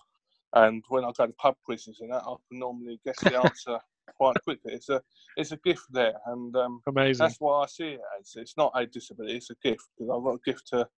And 0.55 0.85
when 0.89 1.05
I 1.05 1.13
go 1.17 1.27
to 1.27 1.33
pub 1.35 1.57
quizzes 1.65 2.01
and 2.01 2.13
that, 2.13 2.25
I 2.25 2.35
can 2.49 2.59
normally 2.59 3.01
guess 3.05 3.17
the 3.21 3.37
answer 3.43 3.79
quite 4.17 4.37
quickly. 4.43 4.75
It's 4.75 4.89
a 4.89 5.01
it's 5.37 5.53
a 5.53 5.57
gift 5.59 5.87
there, 5.91 6.15
and 6.27 6.55
um, 6.57 6.83
amazing. 6.87 7.25
That's 7.25 7.37
why 7.39 7.63
I 7.63 7.67
see 7.67 7.91
it 7.93 8.01
as. 8.21 8.33
It's 8.37 8.57
not 8.57 8.73
a 8.75 8.87
disability; 8.87 9.37
it's 9.37 9.51
a 9.51 9.57
gift 9.63 9.85
because 9.97 10.11
I've 10.15 10.25
got 10.25 10.35
a 10.35 10.51
gift 10.51 10.69
to 10.69 10.89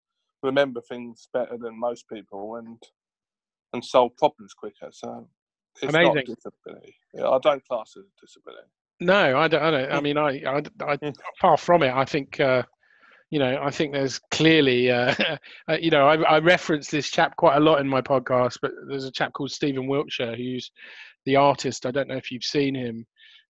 remember 0.45 0.81
things 0.81 1.27
better 1.33 1.57
than 1.57 1.79
most 1.79 2.07
people 2.09 2.55
and 2.55 2.81
and 3.73 3.83
solve 3.83 4.15
problems 4.17 4.53
quicker. 4.53 4.89
So 4.91 5.27
it's 5.81 5.93
Amazing. 5.93 6.15
not 6.15 6.23
a 6.23 6.35
disability. 6.35 6.95
I 7.17 7.39
don't 7.39 7.65
class 7.65 7.93
it 7.95 7.99
as 7.99 8.05
a 8.05 8.25
disability. 8.25 8.67
No, 9.01 9.37
I 9.37 9.47
don't. 9.47 9.61
I, 9.61 9.71
don't, 9.71 9.91
I 9.91 9.99
mean, 9.99 10.17
I, 10.17 10.41
I, 10.45 10.61
I 10.81 10.95
hmm. 10.95 11.09
far 11.41 11.57
from 11.57 11.83
it. 11.83 11.93
I 11.93 12.05
think, 12.05 12.39
uh, 12.39 12.63
you 13.29 13.39
know, 13.39 13.59
I 13.61 13.69
think 13.71 13.91
there's 13.91 14.19
clearly, 14.31 14.89
uh, 14.89 15.13
uh, 15.69 15.77
you 15.79 15.91
know, 15.91 16.07
I, 16.07 16.15
I 16.21 16.39
reference 16.39 16.89
this 16.89 17.09
chap 17.09 17.35
quite 17.35 17.57
a 17.57 17.59
lot 17.59 17.81
in 17.81 17.87
my 17.89 18.01
podcast, 18.01 18.59
but 18.61 18.71
there's 18.87 19.05
a 19.05 19.11
chap 19.11 19.33
called 19.33 19.51
Stephen 19.51 19.87
Wiltshire 19.87 20.35
who's 20.35 20.71
the 21.25 21.35
artist. 21.35 21.85
I 21.85 21.91
don't 21.91 22.07
know 22.07 22.15
if 22.15 22.31
you've 22.31 22.43
seen 22.43 22.73
him. 22.73 23.05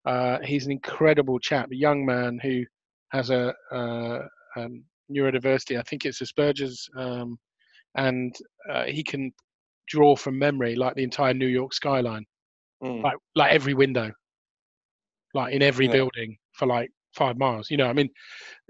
Uh, 0.06 0.40
he's 0.44 0.66
an 0.66 0.72
incredible 0.72 1.40
chap, 1.40 1.70
a 1.72 1.75
young 1.75 2.06
man 2.06 2.40
who 2.42 2.64
has 3.10 3.30
a 3.30 3.54
uh, 3.72 4.20
um, 4.56 4.84
neurodiversity. 5.12 5.78
I 5.80 5.84
think 5.84 6.06
it's 6.06 6.22
Asperger's, 6.22 6.88
um, 6.98 7.38
and 7.96 8.36
uh, 8.70 8.86
he 8.86 9.04
can 9.04 9.32
draw 9.88 10.16
from 10.16 10.38
memory 10.40 10.76
like 10.76 10.96
the 10.96 11.04
entire 11.04 11.34
New 11.34 11.48
York 11.48 11.74
skyline, 11.74 12.26
Mm. 12.84 13.02
like 13.04 13.18
like 13.36 13.52
every 13.54 13.74
window, 13.74 14.12
like 15.34 15.54
in 15.54 15.62
every 15.62 15.86
Yeah. 15.86 15.94
building 15.94 16.38
for 16.54 16.66
like 16.66 16.90
five 17.14 17.38
miles. 17.38 17.72
You 17.72 17.78
know, 17.78 17.88
I 17.88 17.94
mean, 17.94 18.10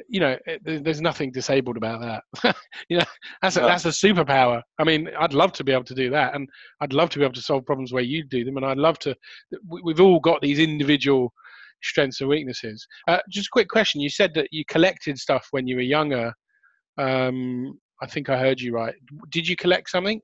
you 0.08 0.20
know, 0.20 0.38
it, 0.46 0.62
there's 0.84 1.02
nothing 1.02 1.32
disabled 1.32 1.78
about 1.78 2.02
that. 2.02 2.56
you 2.90 2.98
know, 3.00 3.06
that's 3.42 3.56
a, 3.58 3.62
No. 3.62 3.68
that's 3.68 3.86
a 3.86 3.90
superpower. 3.90 4.62
I 4.78 4.84
mean, 4.84 5.10
I'd 5.20 5.34
love 5.34 5.52
to 5.54 5.64
be 5.64 5.72
able 5.72 5.84
to 5.86 5.96
do 5.96 6.10
that, 6.12 6.36
and 6.36 6.48
I'd 6.82 6.94
love 6.94 7.10
to 7.12 7.20
be 7.20 7.26
able 7.26 7.34
to 7.34 7.42
solve 7.42 7.66
problems 7.66 7.92
where 7.94 8.04
you 8.04 8.24
do 8.24 8.44
them, 8.46 8.58
and 8.58 8.66
I'd 8.66 8.78
love 8.78 9.00
to. 9.00 9.16
we- 9.68 9.82
We've 9.84 10.02
all 10.02 10.20
got 10.20 10.42
these 10.42 10.60
individual 10.60 11.34
strengths 11.86 12.22
and 12.22 12.30
weaknesses. 12.30 12.86
Uh, 13.08 13.20
just 13.30 13.48
a 13.48 13.52
quick 13.52 13.70
question: 13.70 14.02
You 14.02 14.10
said 14.10 14.34
that 14.36 14.48
you 14.52 14.64
collected 14.68 15.18
stuff 15.18 15.48
when 15.52 15.68
you 15.68 15.76
were 15.76 15.82
younger. 15.82 16.34
Um, 16.98 17.80
I 18.02 18.08
think 18.08 18.30
I 18.30 18.38
heard 18.38 18.60
you 18.60 18.74
right. 18.74 18.94
Did 19.30 19.48
you 19.48 19.56
collect 19.56 19.90
something? 19.90 20.20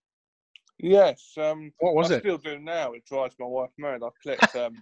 Yes. 0.80 1.34
Um, 1.38 1.72
What 1.80 1.96
was 1.96 2.12
I 2.12 2.16
it? 2.16 2.20
still 2.22 2.38
do 2.38 2.60
now. 2.60 2.94
It 2.94 3.06
drives 3.06 3.36
my 3.40 3.46
wife 3.46 3.70
mad. 3.78 4.02
I 4.04 4.10
collect 4.24 4.56
um, 4.56 4.76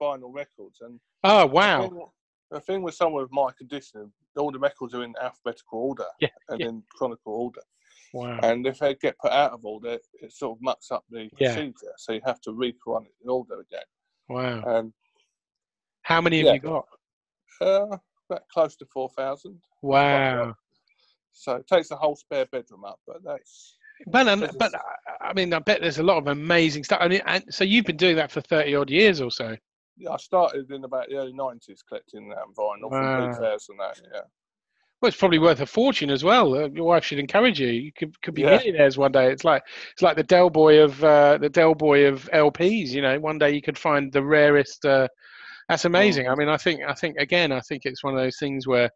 vinyl 0.00 0.32
records, 0.32 0.78
and 0.80 1.00
Oh 1.24 1.40
the 1.40 1.46
wow! 1.46 1.88
thing- 1.88 2.06
the 2.52 2.60
thing 2.60 2.82
with 2.82 2.94
someone 2.94 3.22
with 3.22 3.30
my 3.30 3.50
condition, 3.56 4.12
all 4.36 4.50
the 4.50 4.58
records 4.58 4.92
are 4.92 5.04
in 5.04 5.14
alphabetical 5.22 5.78
order 5.78 6.06
Yeah, 6.20 6.28
and 6.48 6.60
yeah. 6.60 6.66
in 6.66 6.82
chronicle 6.96 7.32
order. 7.32 7.60
Wow. 8.12 8.40
And 8.42 8.66
if 8.66 8.80
they 8.80 8.96
get 8.96 9.16
put 9.20 9.30
out 9.30 9.52
of 9.52 9.64
order, 9.64 9.98
it 10.20 10.32
sort 10.32 10.58
of 10.58 10.62
mucks 10.62 10.90
up 10.90 11.04
the 11.10 11.28
Yeah. 11.38 11.54
procedure. 11.54 11.92
So 11.96 12.12
you 12.12 12.20
have 12.26 12.40
to 12.40 12.50
rerun 12.50 13.06
it 13.06 13.14
in 13.22 13.30
order 13.30 13.60
again. 13.60 13.84
Wow. 14.28 14.62
And 14.66 14.92
How 16.02 16.20
many 16.20 16.38
have 16.38 16.46
yeah. 16.46 16.52
you 16.54 16.60
got? 16.60 16.86
uh, 17.60 17.96
about 18.30 18.48
close 18.52 18.76
to 18.76 18.86
four 18.86 19.08
thousand. 19.10 19.60
Wow. 19.82 20.54
So 21.32 21.56
it 21.56 21.66
takes 21.66 21.88
the 21.88 21.96
whole 21.96 22.16
spare 22.16 22.46
bedroom 22.46 22.84
up, 22.84 23.00
but 23.06 23.22
that's 23.24 23.76
But 24.06 24.28
um, 24.28 24.46
but 24.58 24.72
I- 25.20 25.32
mean, 25.32 25.52
I 25.54 25.58
bet 25.60 25.80
there's 25.80 25.98
a 25.98 26.02
lot 26.02 26.18
of 26.18 26.26
amazing 26.26 26.84
stuff. 26.84 26.98
I 27.00 27.08
mean, 27.08 27.22
and 27.26 27.44
so 27.50 27.64
you've 27.64 27.84
been 27.86 27.96
doing 27.96 28.16
that 28.16 28.30
for 28.32 28.40
thirty 28.40 28.74
odd 28.74 28.90
years 28.90 29.20
or 29.20 29.30
so. 29.30 29.56
yeah, 29.96 30.10
I 30.10 30.16
started 30.16 30.70
in 30.70 30.84
about 30.84 31.08
the 31.08 31.16
early 31.16 31.32
nineties 31.32 31.82
collecting 31.82 32.32
um, 32.32 32.52
vinyl 32.56 32.90
Wow. 32.90 33.32
from 33.32 33.42
fairs 33.42 33.68
and 33.68 33.78
that. 33.80 34.00
Yeah, 34.12 34.20
Well, 35.00 35.08
it's 35.08 35.16
probably 35.18 35.38
worth 35.38 35.60
a 35.60 35.66
fortune 35.66 36.10
as 36.10 36.24
well. 36.24 36.54
Uh, 36.54 36.68
your 36.68 36.84
wife 36.86 37.04
should 37.04 37.18
encourage 37.18 37.60
you. 37.60 37.68
You 37.68 37.92
could 37.92 38.20
could 38.22 38.34
be 38.34 38.42
Yeah. 38.42 38.56
millionaires 38.56 38.98
one 38.98 39.12
day. 39.12 39.30
It's 39.30 39.44
like 39.44 39.62
it's 39.92 40.02
like 40.02 40.16
the 40.16 40.22
Del 40.24 40.50
Boy 40.50 40.80
of 40.82 41.02
uh, 41.04 41.38
the 41.38 41.48
Del 41.48 41.74
Boy 41.74 42.06
of 42.06 42.28
LPs. 42.32 42.88
You 42.88 43.02
know, 43.02 43.18
one 43.20 43.38
day 43.38 43.52
you 43.54 43.62
could 43.62 43.78
find 43.78 44.12
the 44.12 44.22
rarest. 44.24 44.84
Uh, 44.84 45.06
that's 45.70 45.84
amazing. 45.84 46.28
I 46.28 46.34
mean, 46.34 46.48
I 46.48 46.56
think 46.56 46.80
I 46.86 46.94
think 46.94 47.16
again, 47.18 47.52
I 47.52 47.60
think 47.60 47.82
it's 47.84 48.02
one 48.02 48.12
of 48.12 48.20
those 48.20 48.38
things 48.38 48.66
where, 48.66 48.90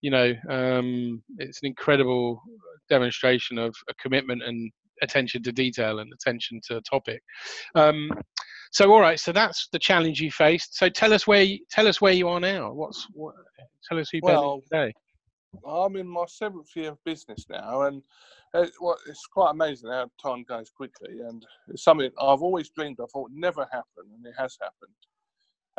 you 0.00 0.10
know, 0.10 0.34
um, 0.50 1.22
it's 1.38 1.62
an 1.62 1.68
incredible 1.68 2.42
demonstration 2.88 3.56
of 3.56 3.72
a 3.88 3.94
commitment 3.94 4.42
and 4.42 4.70
attention 5.00 5.44
to 5.44 5.52
detail 5.52 6.00
and 6.00 6.12
attention 6.12 6.60
to 6.66 6.80
topic. 6.80 7.22
Um, 7.76 8.10
so, 8.72 8.92
all 8.92 9.00
right. 9.00 9.20
So 9.20 9.30
that's 9.30 9.68
the 9.70 9.78
challenge 9.78 10.20
you 10.20 10.32
faced. 10.32 10.76
So 10.76 10.88
tell 10.88 11.12
us 11.12 11.26
where 11.26 11.42
you, 11.42 11.60
tell 11.70 11.86
us 11.86 12.00
where 12.00 12.12
you 12.12 12.28
are 12.28 12.40
now. 12.40 12.72
What's 12.72 13.06
what, 13.12 13.36
tell 13.88 13.98
us 13.98 14.10
who 14.10 14.18
Well, 14.22 14.60
today. 14.70 14.92
I'm 15.64 15.94
in 15.94 16.08
my 16.08 16.24
seventh 16.26 16.68
year 16.74 16.90
of 16.90 17.04
business 17.04 17.46
now, 17.48 17.82
and 17.82 18.02
it, 18.54 18.70
well, 18.80 18.98
it's 19.06 19.26
quite 19.26 19.52
amazing 19.52 19.90
how 19.90 20.10
time 20.20 20.44
goes 20.48 20.68
quickly. 20.68 21.20
And 21.20 21.46
it's 21.68 21.84
something 21.84 22.10
I've 22.20 22.42
always 22.42 22.70
dreamed 22.70 22.98
of, 22.98 23.10
thought 23.12 23.30
never 23.32 23.66
happen, 23.72 24.04
and 24.14 24.26
it 24.26 24.34
has 24.36 24.58
happened. 24.60 24.92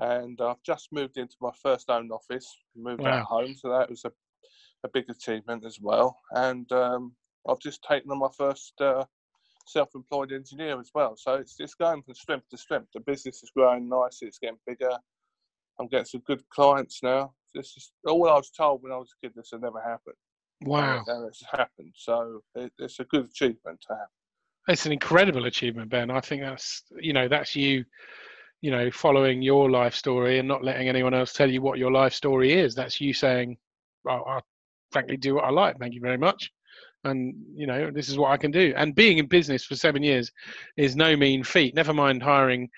And 0.02 0.40
I've 0.42 0.64
just 0.64 0.90
moved 0.92 1.18
into 1.18 1.36
my 1.42 1.52
first 1.62 1.90
own 1.90 2.10
office, 2.12 2.48
moved 2.76 3.02
Wow. 3.02 3.20
out 3.20 3.26
home, 3.26 3.56
so 3.56 3.70
that 3.70 3.90
was 3.90 4.06
a, 4.06 4.12
a 4.84 4.90
big 4.90 5.10
achievement 5.10 5.66
as 5.66 5.80
well. 5.82 6.18
And 6.32 6.72
um, 6.72 7.14
I've 7.48 7.60
just 7.60 7.84
taken 7.84 8.12
on 8.12 8.20
my 8.20 8.30
first 8.38 8.74
uh, 8.80 9.06
self-employed 9.68 10.32
engineer 10.32 10.80
as 10.80 10.92
well. 10.96 11.16
So 11.18 11.36
it's 11.36 11.56
it's 11.60 11.76
going 11.76 12.02
from 12.02 12.14
strength 12.16 12.50
to 12.50 12.58
strength. 12.58 12.88
The 12.94 13.02
business 13.02 13.44
is 13.44 13.52
growing 13.56 13.90
nicely. 13.90 14.28
It's 14.28 14.40
getting 14.40 14.58
bigger. 14.66 14.98
I'm 15.80 15.88
getting 15.88 16.06
some 16.06 16.22
good 16.26 16.48
clients 16.50 17.02
now. 17.04 17.34
This 17.54 17.76
is 17.78 17.92
all 18.06 18.30
I 18.30 18.36
was 18.36 18.52
told 18.52 18.84
when 18.84 18.92
I 18.92 18.98
was 18.98 19.12
a 19.22 19.26
kid. 19.26 19.34
This 19.36 19.50
had 19.52 19.62
never 19.62 19.82
happened. 19.82 20.16
Wow. 20.62 21.04
And 21.08 21.28
it's 21.28 21.44
happened. 21.52 21.94
So 21.96 22.42
it, 22.56 22.72
it's 22.78 23.00
a 23.00 23.06
good 23.06 23.26
achievement 23.26 23.82
to 23.88 23.96
have. 23.96 24.08
It's 24.68 24.86
an 24.86 24.92
incredible 24.92 25.46
achievement, 25.46 25.90
Ben. 25.90 26.12
I 26.12 26.20
think 26.20 26.42
that's 26.42 26.84
you 27.00 27.14
know 27.14 27.28
that's 27.28 27.56
you, 27.56 27.86
you 28.62 28.72
know, 28.72 28.92
following 28.92 29.42
your 29.42 29.70
life 29.70 29.96
story 29.96 30.40
and 30.40 30.48
not 30.48 30.64
letting 30.64 30.90
anyone 30.90 31.14
else 31.14 31.34
tell 31.34 31.50
you 31.50 31.62
what 31.62 31.80
your 31.80 31.92
life 31.92 32.14
story 32.14 32.54
is. 32.54 32.76
That's 32.76 33.00
you 33.00 33.14
saying, 33.14 33.58
"Well, 34.04 34.24
I 34.28 34.42
frankly 34.92 35.18
do 35.18 35.36
what 35.36 35.46
I 35.46 35.50
like. 35.50 35.78
Thank 35.80 35.94
you 35.94 36.02
very 36.02 36.18
much." 36.18 36.52
And 37.06 37.34
you 37.56 37.68
know, 37.68 37.92
this 37.92 38.10
is 38.10 38.18
what 38.18 38.32
I 38.32 38.38
can 38.38 38.52
do. 38.52 38.74
And 38.76 38.96
being 38.96 39.18
in 39.18 39.28
business 39.28 39.64
for 39.64 39.76
seven 39.76 40.04
years 40.04 40.32
is 40.78 40.96
no 40.96 41.16
mean 41.16 41.44
feat. 41.44 41.76
Never 41.76 41.94
mind 41.94 42.22
hiring 42.22 42.70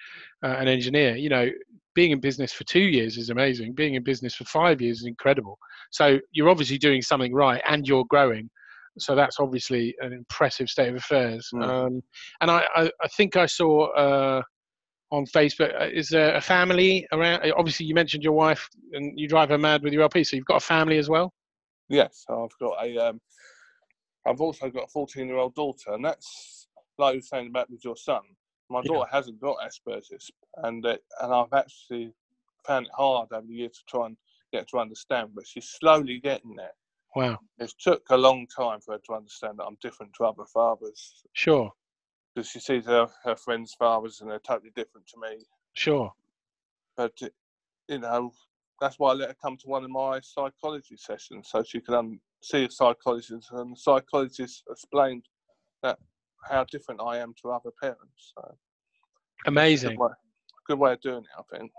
uh, 0.43 0.55
an 0.59 0.67
engineer. 0.67 1.15
You 1.15 1.29
know, 1.29 1.49
being 1.95 2.11
in 2.11 2.19
business 2.19 2.53
for 2.53 2.63
two 2.65 2.81
years 2.81 3.17
is 3.17 3.29
amazing. 3.29 3.73
Being 3.73 3.95
in 3.95 4.03
business 4.03 4.35
for 4.35 4.45
five 4.45 4.81
years 4.81 4.99
is 4.99 5.05
incredible. 5.05 5.57
So 5.89 6.19
you're 6.31 6.49
obviously 6.49 6.77
doing 6.77 7.01
something 7.01 7.33
right, 7.33 7.61
and 7.67 7.87
you're 7.87 8.05
growing. 8.05 8.49
So 8.99 9.15
that's 9.15 9.39
obviously 9.39 9.95
an 10.01 10.13
impressive 10.13 10.69
state 10.69 10.89
of 10.89 10.95
affairs. 10.95 11.49
Mm. 11.53 11.63
Um, 11.63 12.01
and 12.41 12.51
I, 12.51 12.65
I, 12.75 12.91
I 13.01 13.07
think 13.15 13.37
I 13.37 13.45
saw 13.45 13.87
uh, 13.93 14.41
on 15.11 15.25
Facebook, 15.25 15.79
uh, 15.79 15.87
is 15.91 16.09
there 16.09 16.35
a 16.35 16.41
family 16.41 17.05
around? 17.11 17.41
uh, 17.43 17.53
Obviously, 17.57 17.85
you 17.85 17.93
mentioned 17.93 18.23
your 18.23 18.33
wife 18.33 18.67
and 18.93 19.17
you 19.19 19.27
drive 19.27 19.49
her 19.49 19.57
mad 19.57 19.83
with 19.83 19.93
your 19.93 20.03
LP. 20.03 20.23
So 20.23 20.35
you've 20.35 20.45
got 20.45 20.57
a 20.57 20.65
family 20.65 20.97
as 20.97 21.09
well? 21.09 21.33
Yes, 21.89 22.25
I've 22.29 22.57
got 22.59 22.83
a. 22.85 22.97
Um, 22.97 23.21
I've 24.25 24.39
also 24.41 24.69
got 24.69 24.83
a 24.83 24.87
14 24.87 25.27
year 25.27 25.37
old 25.37 25.55
daughter, 25.55 25.93
and 25.93 26.05
that's 26.05 26.67
like 26.97 27.13
you 27.15 27.17
were 27.19 27.23
saying 27.23 27.47
about 27.47 27.69
with 27.69 27.83
your 27.83 27.97
son. 27.97 28.21
My 28.69 28.81
Yeah. 28.83 28.89
daughter 28.89 29.09
hasn't 29.11 29.41
got 29.41 29.57
Asperger's, 29.59 30.31
and 30.57 30.85
uh, 30.85 30.97
and 31.21 31.33
I've 31.33 31.53
actually 31.53 32.13
found 32.65 32.85
it 32.85 32.91
hard 32.95 33.29
over 33.33 33.45
the 33.45 33.53
years 33.53 33.71
to 33.73 33.83
try 33.89 34.05
and 34.05 34.17
get 34.53 34.61
her 34.61 34.65
to 34.71 34.79
understand, 34.79 35.31
but 35.35 35.47
she's 35.47 35.67
slowly 35.79 36.19
getting 36.19 36.55
there. 36.55 36.71
Wow. 37.15 37.39
It 37.59 37.73
took 37.79 38.03
a 38.11 38.17
long 38.17 38.47
time 38.47 38.79
for 38.79 38.93
her 38.93 39.01
to 39.07 39.13
understand 39.13 39.57
that 39.59 39.65
I'm 39.65 39.77
different 39.81 40.13
to 40.17 40.25
other 40.25 40.45
fathers 40.53 41.23
Sure. 41.33 41.71
Because 42.33 42.49
she 42.49 42.59
sees 42.59 42.85
her, 42.85 43.07
her 43.23 43.35
friends' 43.35 43.75
fathers 43.77 44.21
and 44.21 44.29
they're 44.29 44.39
totally 44.39 44.71
different 44.75 45.07
to 45.07 45.19
me. 45.19 45.43
Sure. 45.73 46.11
But 46.97 47.19
you 47.87 47.99
know, 47.99 48.31
that's 48.79 48.97
why 48.97 49.11
I 49.11 49.13
let 49.13 49.29
her 49.29 49.35
come 49.41 49.57
to 49.57 49.67
one 49.67 49.83
of 49.83 49.89
my 49.89 50.19
psychology 50.21 50.97
sessions 50.97 51.49
so 51.51 51.63
she 51.63 51.79
can 51.79 51.93
um, 51.93 52.19
see 52.41 52.65
a 52.65 52.71
psychologist, 52.71 53.51
and 53.51 53.75
the 53.75 53.79
psychologist 53.79 54.63
explained 54.69 55.25
that 55.83 55.99
how 56.49 56.65
different 56.65 57.01
I 57.01 57.17
am 57.17 57.33
to 57.41 57.51
other 57.51 57.71
parents. 57.81 58.33
So 58.35 58.55
Amazing. 59.45 59.91
good 59.91 59.99
way, 59.99 60.09
good 60.67 60.79
way 60.79 60.93
of 60.93 61.01
doing 61.01 61.23
it, 61.23 61.29
I 61.37 61.57
think. 61.57 61.71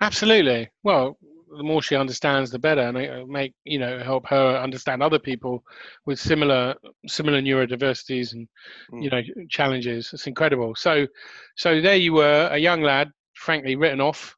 Absolutely. 0.00 0.68
Well, 0.82 1.18
the 1.56 1.62
more 1.62 1.82
she 1.82 1.96
understands, 1.96 2.50
the 2.50 2.58
better, 2.58 2.82
and 2.82 2.96
it 2.98 3.28
make 3.28 3.54
you 3.64 3.78
know 3.78 3.98
help 3.98 4.26
her 4.28 4.56
understand 4.58 5.02
other 5.02 5.18
people 5.18 5.64
with 6.06 6.18
similar 6.18 6.74
similar 7.06 7.40
neurodiversities 7.40 8.32
and 8.32 8.48
you 9.00 9.10
Mm. 9.10 9.12
know 9.12 9.44
challenges. 9.48 10.10
It's 10.12 10.26
incredible. 10.26 10.74
So, 10.74 11.06
so 11.56 11.80
there 11.80 11.96
you 11.96 12.12
were, 12.14 12.48
a 12.50 12.58
young 12.58 12.82
lad, 12.82 13.10
frankly 13.34 13.76
written 13.76 14.00
off, 14.00 14.36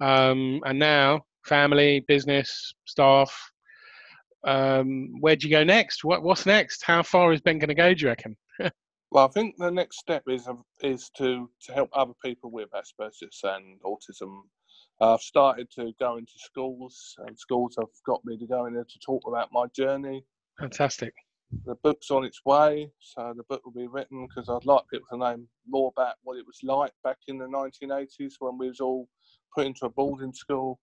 um, 0.00 0.60
and 0.64 0.78
now 0.78 1.22
family, 1.44 2.00
business, 2.06 2.72
staff. 2.86 3.32
Um, 4.42 5.20
where 5.20 5.36
do 5.36 5.46
you 5.46 5.54
go 5.54 5.64
next? 5.64 6.02
What 6.04 6.22
what's 6.22 6.46
next? 6.46 6.82
How 6.84 7.02
far 7.02 7.32
is 7.32 7.40
Ben 7.40 7.58
going 7.58 7.68
to 7.68 7.74
go? 7.74 7.92
Do 7.94 8.02
you 8.02 8.08
reckon? 8.08 8.36
Well, 9.12 9.24
I 9.26 9.28
think 9.28 9.56
the 9.58 9.70
next 9.72 9.98
step 9.98 10.22
is 10.28 10.46
um, 10.46 10.62
is 10.82 11.10
to 11.16 11.50
to 11.62 11.72
help 11.72 11.90
other 11.92 12.12
people 12.24 12.50
with 12.50 12.68
Asperger's 12.70 13.40
and 13.42 13.80
autism. 13.82 14.42
I've 15.00 15.20
started 15.20 15.70
to 15.76 15.92
go 15.98 16.16
into 16.18 16.32
schools, 16.36 17.14
and 17.26 17.38
schools 17.38 17.76
have 17.78 17.88
got 18.06 18.24
me 18.24 18.36
to 18.38 18.46
go 18.46 18.66
in 18.66 18.74
there 18.74 18.84
to 18.84 18.98
talk 19.04 19.22
about 19.26 19.48
my 19.52 19.66
journey. 19.74 20.24
Fantastic. 20.58 21.14
the 21.64 21.74
book's 21.82 22.10
on 22.10 22.24
its 22.24 22.40
way, 22.44 22.90
so 23.00 23.32
the 23.36 23.42
book 23.48 23.62
will 23.64 23.72
be 23.72 23.86
written 23.88 24.26
because 24.26 24.48
I'd 24.48 24.64
like 24.66 24.84
people 24.92 25.06
to 25.12 25.16
know 25.16 25.36
more 25.66 25.90
about 25.96 26.14
what 26.22 26.36
it 26.38 26.44
was 26.46 26.58
like 26.62 26.92
back 27.02 27.16
in 27.28 27.38
the 27.38 27.46
1980s 27.46 28.34
when 28.38 28.58
we 28.58 28.68
was 28.68 28.80
all 28.80 29.08
put 29.56 29.66
into 29.66 29.86
a 29.86 29.90
boarding 29.90 30.32
school 30.32 30.78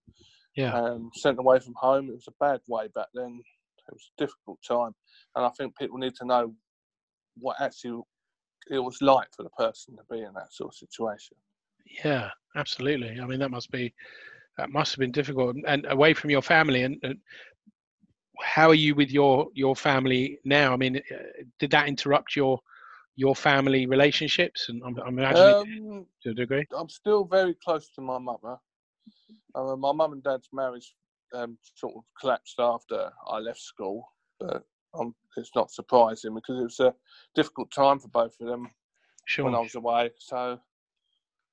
Yeah. 0.56 0.78
and 0.78 1.10
sent 1.16 1.40
away 1.40 1.60
from 1.60 1.74
home. 1.78 2.10
It 2.10 2.16
was 2.16 2.28
a 2.28 2.44
bad 2.44 2.62
way 2.68 2.88
back 2.96 3.08
then. 3.14 3.40
It 3.88 3.94
was 3.94 4.12
a 4.18 4.22
difficult 4.26 4.60
time, 4.68 4.94
and 5.36 5.46
I 5.46 5.50
think 5.58 5.78
people 5.78 5.98
need 6.00 6.16
to 6.16 6.26
know 6.26 6.54
what 7.38 7.62
actually 7.62 8.02
it 8.70 8.80
was 8.80 8.98
like 9.02 9.28
for 9.36 9.44
the 9.44 9.50
person 9.52 9.96
to 9.96 10.04
be 10.12 10.20
in 10.22 10.34
that 10.34 10.52
sort 10.52 10.72
of 10.72 10.76
situation. 10.76 11.38
Yeah, 12.04 12.30
absolutely. 12.56 13.20
I 13.20 13.26
mean, 13.26 13.40
that 13.40 13.52
must 13.52 13.72
be 13.72 13.94
that 14.58 14.72
must 14.72 14.92
have 14.94 15.00
been 15.00 15.12
difficult, 15.12 15.56
and 15.68 15.86
away 15.90 16.14
from 16.14 16.30
your 16.32 16.42
family. 16.42 16.84
And, 16.84 16.98
and 17.04 17.18
how 18.42 18.70
are 18.70 18.76
you 18.76 18.96
with 18.96 19.12
your 19.12 19.48
your 19.54 19.76
family 19.76 20.40
now? 20.44 20.74
I 20.74 20.78
mean, 20.78 20.98
uh, 20.98 21.44
did 21.60 21.72
that 21.72 21.88
interrupt 21.88 22.36
your 22.36 22.60
your 23.16 23.36
family 23.36 23.86
relationships? 23.88 24.70
And 24.70 24.82
I'm, 24.86 24.98
I'm 25.00 25.20
imagining 25.20 25.56
Um, 25.56 26.06
to 26.24 26.32
a 26.32 26.34
degree. 26.34 26.66
I'm 26.76 26.90
still 26.90 27.24
very 27.26 27.56
close 27.64 27.90
to 27.92 28.02
my 28.02 28.18
mother. 28.20 28.58
Uh, 29.56 29.76
my 29.76 29.92
mum 29.92 30.14
and 30.14 30.24
dad's 30.24 30.50
marriage 30.54 30.96
um, 31.34 31.58
sort 31.76 31.96
of 31.96 32.04
collapsed 32.20 32.60
after 32.60 33.12
I 33.28 33.40
left 33.40 33.60
school, 33.60 34.08
but 34.40 34.64
um, 34.94 35.16
it's 35.36 35.56
not 35.56 35.72
surprising 35.72 36.36
because 36.36 36.60
it 36.60 36.64
was 36.64 36.80
a 36.80 36.94
difficult 37.36 37.72
time 37.72 38.00
for 38.00 38.10
both 38.10 38.36
of 38.40 38.48
them. 38.48 38.70
Sure. 39.26 39.44
when 39.44 39.56
I 39.56 39.60
was 39.60 39.76
away. 39.76 40.12
So, 40.20 40.58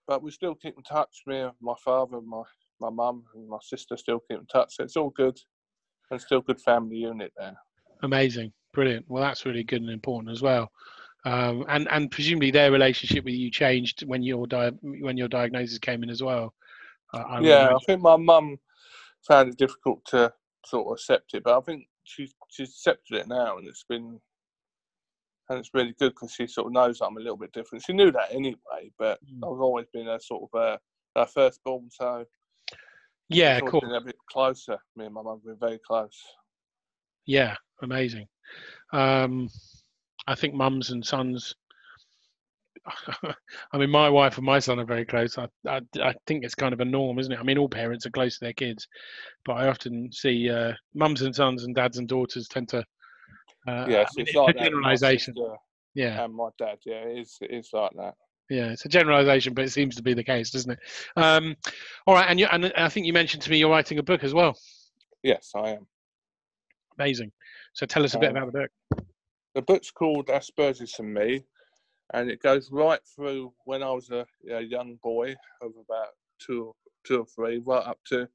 but 0.07 0.23
we 0.23 0.31
still 0.31 0.55
keep 0.55 0.77
in 0.77 0.83
touch. 0.83 1.23
Me, 1.27 1.41
and 1.41 1.53
my 1.61 1.75
father, 1.85 2.21
my 2.21 2.43
my 2.81 2.91
mum, 2.91 3.25
and 3.35 3.49
my 3.49 3.59
sister 3.63 3.97
still 3.97 4.21
keep 4.29 4.39
in 4.39 4.47
touch. 4.47 4.77
So 4.77 4.85
it's 4.85 4.97
all 4.97 5.11
good, 5.11 5.39
and 6.11 6.21
still 6.21 6.41
good 6.41 6.61
family 6.61 6.97
unit 6.97 7.33
there. 7.37 7.57
Amazing, 8.03 8.53
brilliant. 8.73 9.07
Well, 9.09 9.23
that's 9.23 9.47
really 9.47 9.65
good 9.65 9.83
and 9.83 9.91
important 9.91 10.33
as 10.33 10.43
well. 10.43 10.71
Um, 11.25 11.65
and 11.69 11.89
and 11.91 12.11
presumably 12.11 12.51
their 12.51 12.71
relationship 12.71 13.25
with 13.25 13.35
you 13.35 13.51
changed 13.51 14.07
when 14.07 14.23
your 14.23 14.47
di- 14.47 14.73
when 14.83 15.17
your 15.17 15.29
diagnosis 15.29 15.79
came 15.79 16.03
in 16.03 16.11
as 16.11 16.23
well. 16.23 16.55
Uh, 17.15 17.19
I 17.19 17.41
yeah, 17.41 17.75
I 17.75 17.79
think 17.87 18.03
my 18.03 18.17
mum 18.17 18.59
found 19.27 19.49
it 19.49 19.57
difficult 19.57 20.05
to 20.07 20.33
sort 20.67 20.87
of 20.87 20.93
accept 20.93 21.35
it, 21.35 21.43
but 21.45 21.57
I 21.57 21.61
think 21.63 21.87
she's 22.05 22.35
she's 22.49 22.71
accepted 22.71 23.17
it 23.17 23.29
now, 23.29 23.57
and 23.57 23.67
it's 23.67 23.85
been 23.89 24.21
and 25.49 25.59
it's 25.59 25.71
really 25.75 25.95
good 25.99 26.11
because 26.15 26.33
she 26.33 26.47
sort 26.47 26.67
of 26.67 26.73
knows 26.73 27.01
I'm 27.01 27.17
a 27.17 27.21
little 27.21 27.37
bit 27.37 27.53
different. 27.53 27.85
She 27.85 27.93
knew 27.93 28.11
that 28.13 28.33
anyway, 28.33 28.91
but 28.99 29.19
Mm. 29.25 29.39
I've 29.39 29.61
always 29.61 29.87
been 29.93 30.09
a 30.09 30.21
sort 30.21 30.49
of 30.53 30.61
a, 30.61 31.21
a 31.21 31.27
firstborn, 31.27 31.91
so 31.91 32.25
yeah, 33.29 33.61
cool. 33.61 33.81
been 33.81 33.93
a 33.93 34.01
bit 34.01 34.17
closer. 34.31 34.79
Me 34.97 35.07
and 35.07 35.15
my 35.15 35.23
mum 35.23 35.41
have 35.41 35.45
been 35.45 35.69
very 35.69 35.81
close. 35.87 36.21
Yeah, 37.27 37.57
amazing. 37.83 38.27
Um, 38.93 39.49
I 40.27 40.35
think 40.35 40.55
mums 40.55 40.91
and 40.91 41.05
sons. 41.05 41.55
I 43.73 43.79
mean, 43.79 43.91
my 43.91 44.11
wife 44.11 44.37
and 44.37 44.45
my 44.45 44.59
son 44.59 44.79
are 44.79 44.85
very 44.85 45.07
close. 45.07 45.39
I, 45.39 45.49
I, 45.67 45.81
I 46.03 46.15
think 46.27 46.45
it's 46.45 46.55
kind 46.55 46.75
of 46.75 46.81
a 46.81 46.85
norm, 46.85 47.19
isn't 47.19 47.33
it? 47.33 47.39
I 47.39 47.43
mean, 47.43 47.57
all 47.57 47.69
parents 47.69 48.05
are 48.05 48.11
close 48.11 48.39
to 48.39 48.45
their 48.45 48.53
kids, 48.53 48.87
but 49.47 49.55
I 49.55 49.69
often 49.69 50.13
see 50.13 50.51
uh, 50.51 50.73
mums 50.95 51.23
and 51.23 51.35
sons 51.35 51.65
and 51.65 51.75
dads 51.75 51.99
and 51.99 52.09
daughters 52.09 52.49
tend 52.49 52.69
to. 52.71 52.85
Uh, 53.67 53.87
Yes, 53.89 54.11
I 54.13 54.17
mean, 54.17 54.23
it's 54.27 54.31
it's 54.31 54.35
like 54.37 54.55
a 54.57 54.59
that. 54.59 54.65
with 54.65 54.73
my 54.73 54.95
generalisation. 54.95 55.35
sister 55.35 55.57
Yeah, 55.95 56.25
and 56.25 56.35
my 56.35 56.49
dad. 56.59 56.79
Yeah, 56.85 57.03
it 57.05 57.19
is. 57.19 57.37
It 57.41 57.51
is 57.51 57.71
like 57.73 57.93
that. 57.97 58.15
yeah, 58.51 58.67
it's 58.73 58.85
a 58.85 58.89
generalisation, 58.89 59.55
but 59.55 59.65
it 59.65 59.71
seems 59.71 59.97
to 59.97 60.03
be 60.03 60.13
the 60.15 60.25
case, 60.25 60.51
doesn't 60.51 60.73
it? 60.73 60.79
Um, 61.17 61.57
all 62.07 62.15
right, 62.15 62.27
and 62.29 62.39
you, 62.39 62.47
and 62.53 62.73
I 62.77 62.89
think 62.89 63.07
you 63.07 63.13
mentioned 63.13 63.43
to 63.45 63.51
me 63.51 63.59
you're 63.59 63.71
writing 63.71 63.99
a 63.99 64.03
book 64.03 64.23
as 64.25 64.35
well. 64.35 64.57
Yes, 65.23 65.53
I 65.57 65.71
am. 65.71 65.87
Amazing. 66.99 67.33
So 67.73 67.87
tell 67.87 68.05
us 68.05 68.15
a 68.15 68.19
bit 68.19 68.31
Um, 68.31 68.37
about 68.37 68.53
the 68.53 68.59
book. 68.61 69.05
The 69.55 69.63
book's 69.63 69.91
called 69.91 70.27
Asperger's 70.27 70.99
and 70.99 71.15
Me, 71.15 71.45
and 72.13 72.31
it 72.31 72.43
goes 72.43 72.71
right 72.71 73.01
through 73.15 73.53
when 73.65 73.83
I 73.83 73.91
was 73.93 74.11
a, 74.11 74.27
a 74.51 74.61
young 74.61 74.97
boy 75.03 75.35
of 75.63 75.73
about 75.89 76.09
two, 76.39 76.75
two 77.07 77.21
or 77.21 77.27
three, 77.27 77.59
right 77.65 77.87
up 77.87 77.99
to 78.09 78.29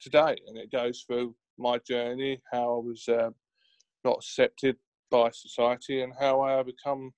today, 0.00 0.36
and 0.48 0.56
it 0.58 0.72
goes 0.72 1.04
through 1.06 1.34
my 1.58 1.78
journey, 1.78 2.40
how 2.52 2.76
I 2.76 2.78
was 2.86 3.06
uh, 3.08 3.30
not 4.06 4.18
accepted 4.18 4.76
by 5.10 5.30
society, 5.30 6.02
and 6.02 6.12
how 6.18 6.40
I 6.40 6.54
overcome 6.54 7.12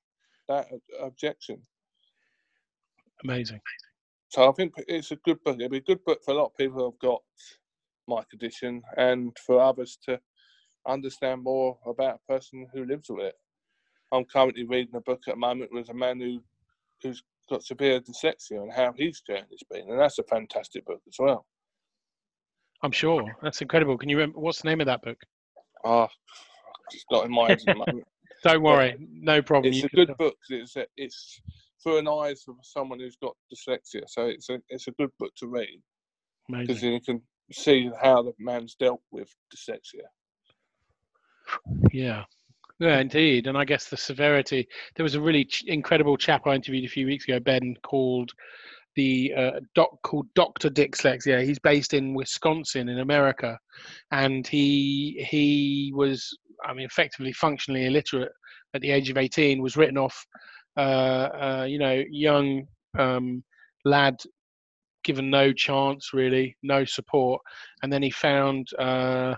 that 0.49 0.66
objection. 1.00 1.62
Amazing. 3.25 3.61
So 4.28 4.49
I 4.49 4.52
think 4.52 4.75
it's 4.88 5.11
a 5.11 5.16
good 5.16 5.42
book. 5.42 5.57
It'd 5.59 5.71
be 5.71 5.78
a 5.78 5.80
good 5.80 6.04
book 6.04 6.21
for 6.25 6.33
a 6.33 6.37
lot 6.37 6.47
of 6.47 6.57
people 6.57 6.85
who've 6.85 6.99
got 6.99 7.23
my 8.07 8.23
condition, 8.30 8.83
and 8.97 9.37
for 9.47 9.61
others 9.61 9.99
to 10.07 10.21
understand 10.87 11.42
more 11.42 11.78
about 11.87 12.21
a 12.21 12.33
person 12.33 12.66
who 12.73 12.85
lives 12.85 13.09
with 13.11 13.26
it. 13.26 13.35
I'm 14.12 14.25
currently 14.25 14.64
reading 14.64 14.97
a 14.97 15.00
book 15.00 15.23
at 15.28 15.35
the 15.35 15.40
moment 15.40 15.71
with 15.73 15.90
a 15.90 15.95
man 15.95 16.21
who 16.21 16.42
who's 17.02 17.23
got 17.50 17.62
severe 17.62 18.00
dyslexia 18.00 18.62
and 18.62 18.73
how 18.73 18.92
his 18.97 19.21
journey's 19.21 19.62
been, 19.71 19.90
and 19.90 19.99
that's 19.99 20.18
a 20.18 20.25
fantastic 20.25 20.85
book 20.87 21.00
as 21.07 21.16
well. 21.18 21.47
I'm 22.83 22.92
sure 22.92 23.25
that's 23.42 23.61
incredible. 23.61 23.99
Can 23.99 24.09
you 24.09 24.16
remember 24.16 24.38
what's 24.38 24.62
the 24.62 24.68
name 24.68 24.80
of 24.80 24.87
that 24.87 25.02
book? 25.02 25.18
Ah, 25.85 26.09
it's 26.92 27.04
not 27.11 27.25
in 27.25 27.30
my 27.33 27.49
head 27.49 27.59
at 27.61 27.64
the 27.66 27.75
moment. 27.75 28.04
Don't 28.45 28.62
worry, 28.62 28.95
no 29.11 29.42
problem. 29.42 29.73
It's 29.73 29.78
You 29.83 29.87
a 29.87 29.88
can- 29.88 30.07
good 30.07 30.16
book. 30.16 30.35
'cause 30.49 30.50
It's 30.61 30.76
a, 30.76 30.87
it's 30.97 31.40
through 31.83 31.99
an 31.99 32.09
eyes 32.09 32.45
of 32.49 32.57
someone 32.62 32.99
who's 33.00 33.16
got 33.16 33.37
dyslexia, 33.52 34.02
so 34.09 34.26
it's 34.26 34.49
a 34.50 34.61
it's 34.68 34.87
a 34.88 34.92
good 34.92 35.11
book 35.18 35.33
to 35.37 35.47
read 35.49 35.80
because 36.50 36.83
you 36.83 37.01
can 37.01 37.20
see 37.53 37.90
how 38.03 38.22
the 38.22 38.33
man's 38.38 38.74
dealt 38.74 39.03
with 39.11 39.29
dyslexia. 39.55 40.07
Yeah. 41.92 42.24
Yeah, 42.81 43.01
indeed. 43.01 43.46
And 43.48 43.59
I 43.59 43.64
guess 43.64 43.88
the 43.88 43.96
severity. 43.96 44.66
There 44.94 45.03
was 45.03 45.16
a 45.16 45.20
really 45.20 45.44
ch- 45.44 45.64
incredible 45.66 46.16
chap 46.16 46.46
I 46.46 46.55
interviewed 46.55 46.85
a 46.85 46.88
few 46.92 47.07
weeks 47.07 47.24
ago, 47.27 47.40
Ben, 47.40 47.74
called 47.83 48.31
the 48.94 49.33
uh, 49.37 49.61
doc 49.74 49.90
called 50.05 50.27
Doctor 50.35 50.70
Dyslexia. 50.70 51.42
He's 51.44 51.59
based 51.59 51.92
in 51.92 52.14
Wisconsin 52.14 52.88
in 52.88 53.01
America, 53.01 53.59
and 54.12 54.46
he 54.46 55.27
he 55.29 55.92
was, 55.94 56.37
I 56.64 56.75
mean, 56.75 56.87
effectively 56.87 57.33
functionally 57.33 57.87
illiterate 57.87 58.33
at 58.75 58.81
the 58.81 58.90
age 58.90 59.11
of 59.11 59.16
18. 59.16 59.62
Was 59.62 59.77
written 59.77 59.99
off, 59.99 60.27
uh, 60.77 60.81
uh, 60.81 61.66
you 61.68 61.79
know, 61.79 62.03
young 62.11 62.66
um, 62.99 63.42
lad 63.85 64.16
given 65.05 65.31
no 65.31 65.53
chance 65.53 66.12
really, 66.12 66.57
no 66.62 66.85
support, 66.85 67.40
and 67.83 67.92
then 67.92 68.03
he 68.03 68.11
found. 68.11 68.68
Uh, 68.79 69.35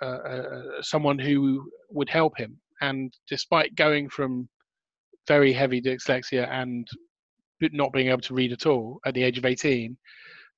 uh, 0.00 0.04
uh, 0.04 0.62
someone 0.80 1.18
who 1.18 1.68
would 1.90 2.08
help 2.08 2.38
him. 2.38 2.56
And 2.80 3.12
despite 3.28 3.74
going 3.74 4.08
from 4.08 4.48
very 5.26 5.52
heavy 5.52 5.82
dyslexia 5.82 6.48
and 6.48 6.86
not 7.60 7.92
being 7.92 8.08
able 8.08 8.20
to 8.20 8.34
read 8.34 8.52
at 8.52 8.64
all 8.64 9.00
at 9.04 9.14
the 9.14 9.24
age 9.24 9.38
of 9.38 9.44
18, 9.44 9.96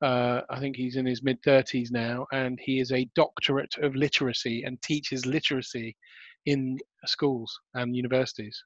uh, 0.03 0.43
I 0.51 0.59
think 0.61 0.77
he's 0.77 0.97
in 0.97 1.07
his 1.07 1.23
mid 1.23 1.43
30s 1.43 1.91
now, 1.91 2.27
and 2.33 2.59
he 2.61 2.81
is 2.81 2.93
a 2.93 3.09
doctorate 3.15 3.75
of 3.83 3.95
literacy 3.95 4.63
and 4.65 4.81
teaches 4.83 5.27
literacy 5.27 5.97
in 6.47 6.79
schools 7.07 7.53
and 7.75 7.95
universities. 7.95 8.63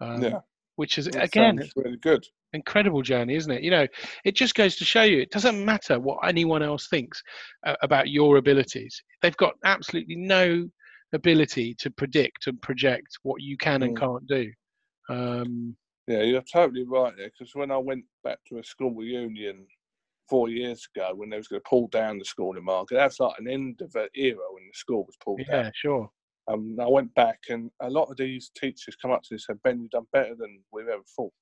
Um, 0.00 0.22
yeah, 0.22 0.40
Which 0.76 0.98
is 0.98 1.06
that 1.06 1.24
again 1.24 1.60
really 1.76 1.96
good. 1.96 2.24
incredible 2.52 3.02
journey, 3.02 3.34
isn't 3.34 3.50
it? 3.50 3.62
You 3.62 3.70
know, 3.70 3.86
it 4.24 4.36
just 4.36 4.54
goes 4.54 4.76
to 4.76 4.84
show 4.84 5.02
you 5.02 5.20
it 5.20 5.30
doesn't 5.30 5.64
matter 5.64 5.98
what 5.98 6.18
anyone 6.26 6.62
else 6.62 6.88
thinks 6.88 7.22
uh, 7.66 7.74
about 7.82 8.10
your 8.10 8.36
abilities. 8.36 9.02
They've 9.22 9.36
got 9.36 9.54
absolutely 9.64 10.16
no 10.16 10.68
ability 11.14 11.74
to 11.78 11.90
predict 11.90 12.46
and 12.46 12.60
project 12.60 13.06
what 13.22 13.40
you 13.42 13.56
can 13.56 13.82
and 13.82 13.96
Mm. 13.96 14.00
can't 14.00 14.26
do. 14.26 14.52
Um, 15.08 15.76
Yeah, 16.06 16.22
you're 16.22 16.42
totally 16.42 16.84
right 16.84 17.14
there. 17.16 17.30
Because 17.30 17.54
when 17.54 17.70
I 17.70 17.78
went 17.78 18.04
back 18.24 18.38
to 18.48 18.58
a 18.58 18.64
school 18.64 18.94
reunion 18.94 19.66
four 20.28 20.48
years 20.48 20.86
ago, 20.94 21.12
when 21.14 21.30
they 21.30 21.36
was 21.36 21.48
going 21.48 21.60
to 21.60 21.68
pull 21.68 21.88
down 21.88 22.18
the 22.18 22.24
school 22.24 22.52
schooling 22.52 22.64
market, 22.64 22.94
that's 22.94 23.20
like 23.20 23.34
an 23.38 23.48
end 23.48 23.80
of 23.82 23.94
an 23.94 24.08
era 24.14 24.36
when 24.52 24.64
the 24.64 24.74
school 24.74 25.04
was 25.04 25.16
pulled 25.22 25.40
down. 25.50 25.64
yeah, 25.64 25.70
sure. 25.74 26.10
Um, 26.50 26.76
I 26.80 26.88
went 26.88 27.14
back, 27.14 27.40
and 27.50 27.70
a 27.82 27.90
lot 27.90 28.10
of 28.10 28.16
these 28.16 28.50
teachers 28.58 28.96
come 29.00 29.10
up 29.10 29.22
to 29.22 29.28
me 29.32 29.34
and 29.34 29.40
said, 29.42 29.62
"Ben, 29.62 29.80
you've 29.80 29.90
done 29.90 30.06
better 30.12 30.34
than 30.34 30.60
we've 30.72 30.88
ever 30.88 31.02
thought." 31.14 31.32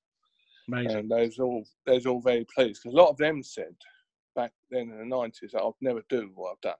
Amazing. 0.67 0.97
And 0.97 1.11
they 1.11 1.25
was 1.25 1.39
all 1.39 1.63
they 1.85 1.93
was 1.93 2.05
all 2.05 2.21
very 2.21 2.45
pleased 2.53 2.81
because 2.83 2.93
a 2.93 2.97
lot 2.97 3.09
of 3.09 3.17
them 3.17 3.41
said 3.41 3.75
back 4.35 4.51
then 4.69 4.91
in 4.91 4.97
the 4.97 5.05
nineties 5.05 5.51
that 5.53 5.61
I'd 5.61 5.71
never 5.81 6.01
do 6.09 6.29
what 6.35 6.51
I've 6.51 6.61
done. 6.61 6.73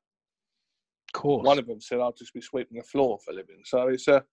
Of 1.14 1.22
course. 1.22 1.46
One 1.46 1.58
of 1.58 1.68
them 1.68 1.80
said 1.80 2.00
I'll 2.00 2.12
just 2.12 2.34
be 2.34 2.42
sweeping 2.42 2.78
the 2.78 2.84
floor 2.84 3.18
for 3.24 3.32
a 3.32 3.36
living. 3.36 3.62
So 3.64 3.88
it's 3.88 4.10
a 4.10 4.24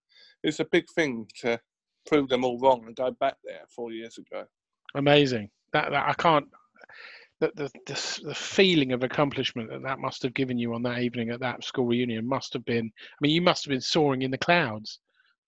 it's 0.43 0.59
a 0.59 0.65
big 0.65 0.85
thing 0.93 1.27
to 1.41 1.59
prove 2.05 2.29
them 2.29 2.43
all 2.43 2.59
wrong 2.59 2.83
and 2.85 2.95
go 2.95 3.11
back 3.11 3.35
there 3.43 3.61
four 3.73 3.91
years 3.91 4.17
ago. 4.17 4.45
Amazing. 4.95 5.49
That, 5.73 5.91
that 5.91 6.07
I 6.07 6.13
can't. 6.13 6.47
The, 7.41 7.51
the, 7.55 7.69
the, 7.85 8.19
the 8.27 8.35
feeling 8.35 8.93
of 8.93 9.03
accomplishment 9.03 9.69
that 9.69 9.83
that 9.83 9.99
must 9.99 10.23
have 10.23 10.33
given 10.33 10.57
you 10.57 10.73
on 10.73 10.83
that 10.83 10.99
evening 10.99 11.31
at 11.31 11.41
that 11.41 11.65
school 11.65 11.85
reunion 11.85 12.25
must 12.25 12.53
have 12.53 12.63
been. 12.63 12.85
I 12.85 13.17
mean, 13.19 13.31
you 13.31 13.41
must 13.41 13.65
have 13.65 13.71
been 13.71 13.81
soaring 13.81 14.21
in 14.21 14.31
the 14.31 14.37
clouds. 14.37 14.99